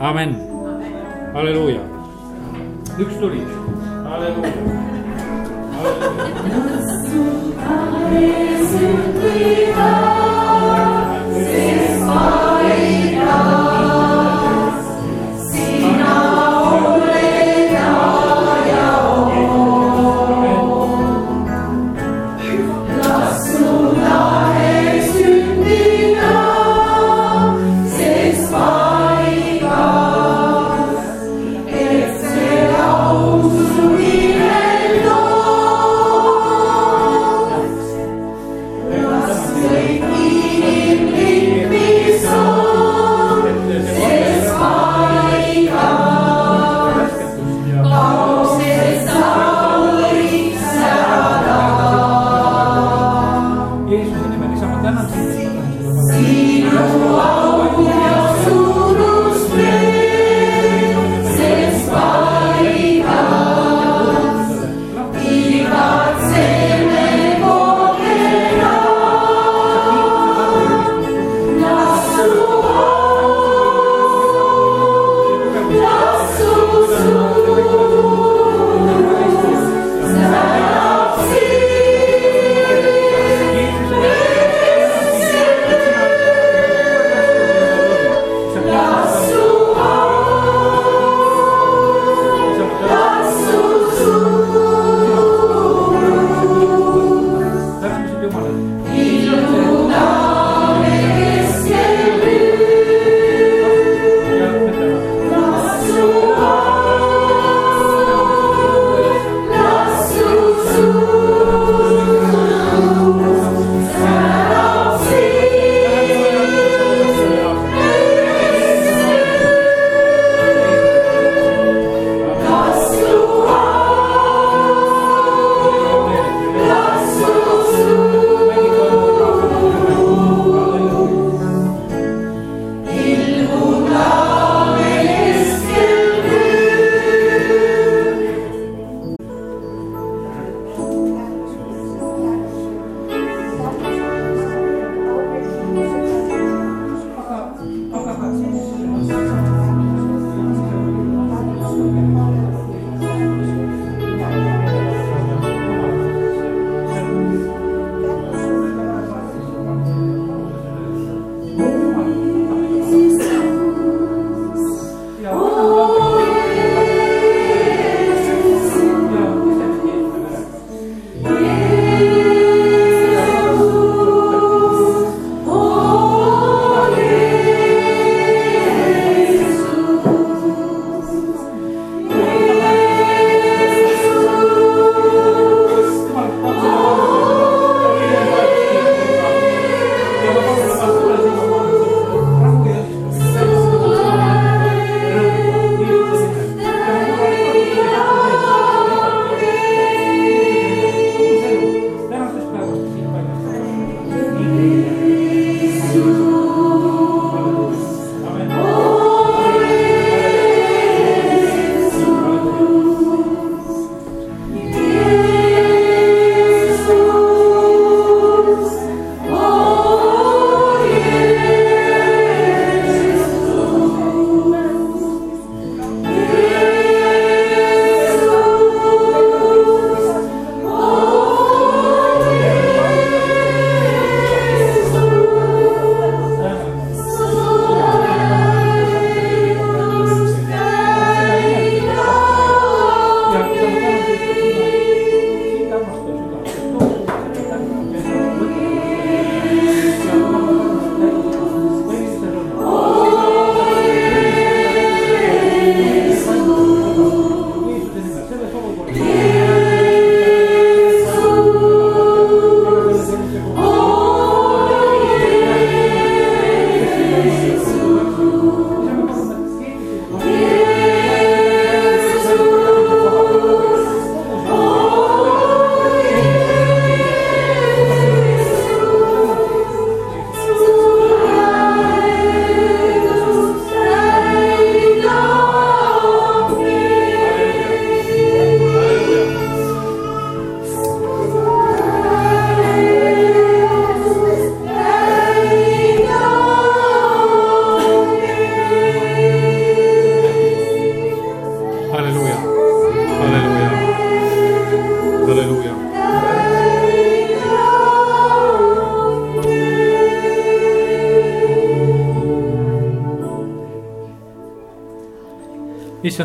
[0.00, 0.36] amen,
[1.34, 1.80] halleluuja.
[2.98, 3.40] üks tuli,
[4.04, 4.52] halleluuja,
[5.76, 6.16] halleluuja.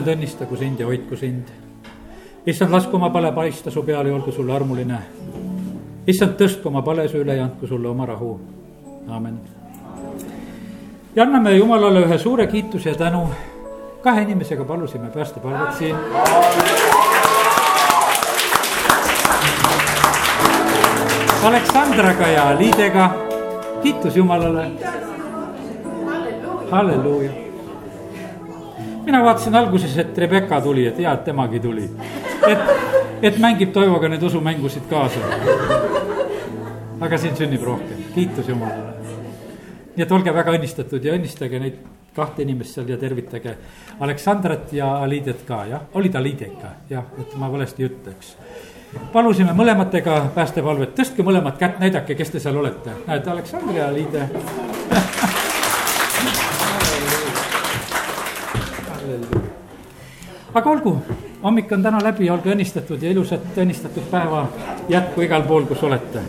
[0.01, 1.47] Issand, õnnistagu sind ja hoidku sind.
[2.45, 4.97] issand, lasku oma pale paista su peale ja olgu sulle armuline.
[6.07, 8.39] issand, tõstku oma palesuu üle ja andku sulle oma rahu.
[9.07, 9.39] aamen.
[11.15, 13.29] ja anname Jumalale ühe suure kiituse ja tänu.
[14.01, 15.95] kahe inimesega palusime päästepalvet siin.
[21.43, 23.09] Aleksandraga ja Liidega,
[23.83, 24.71] kiitus Jumalale.
[26.71, 27.40] halleluuja
[29.05, 31.89] mina vaatasin alguses, et Rebecca tuli, et hea, et temagi tuli.
[32.47, 32.59] et,
[33.21, 35.19] et mängib Toivoga neid usumängusid kaasa.
[37.01, 38.93] aga siin sünnib rohkem, kiitus Jumalale.
[39.95, 41.79] nii et olge väga õnnistatud ja õnnistage neid
[42.15, 43.55] kahte inimest seal ja tervitage
[43.99, 48.15] Aleksandrat ja Aliidet ka, jah, oli ta Aliide ikka, jah, et ma valesti ei ütle,
[48.15, 48.35] eks
[49.13, 54.27] palusime mõlematega päästepalvet, tõstke mõlemat kätt, näidake, kes te seal olete, näed, Aleksandr ja Liide
[60.53, 60.95] aga olgu,
[61.43, 64.45] hommik on täna läbi, olge õnnistatud ja ilusat õnnistatud päeva
[64.91, 66.23] jätku igal pool, kus olete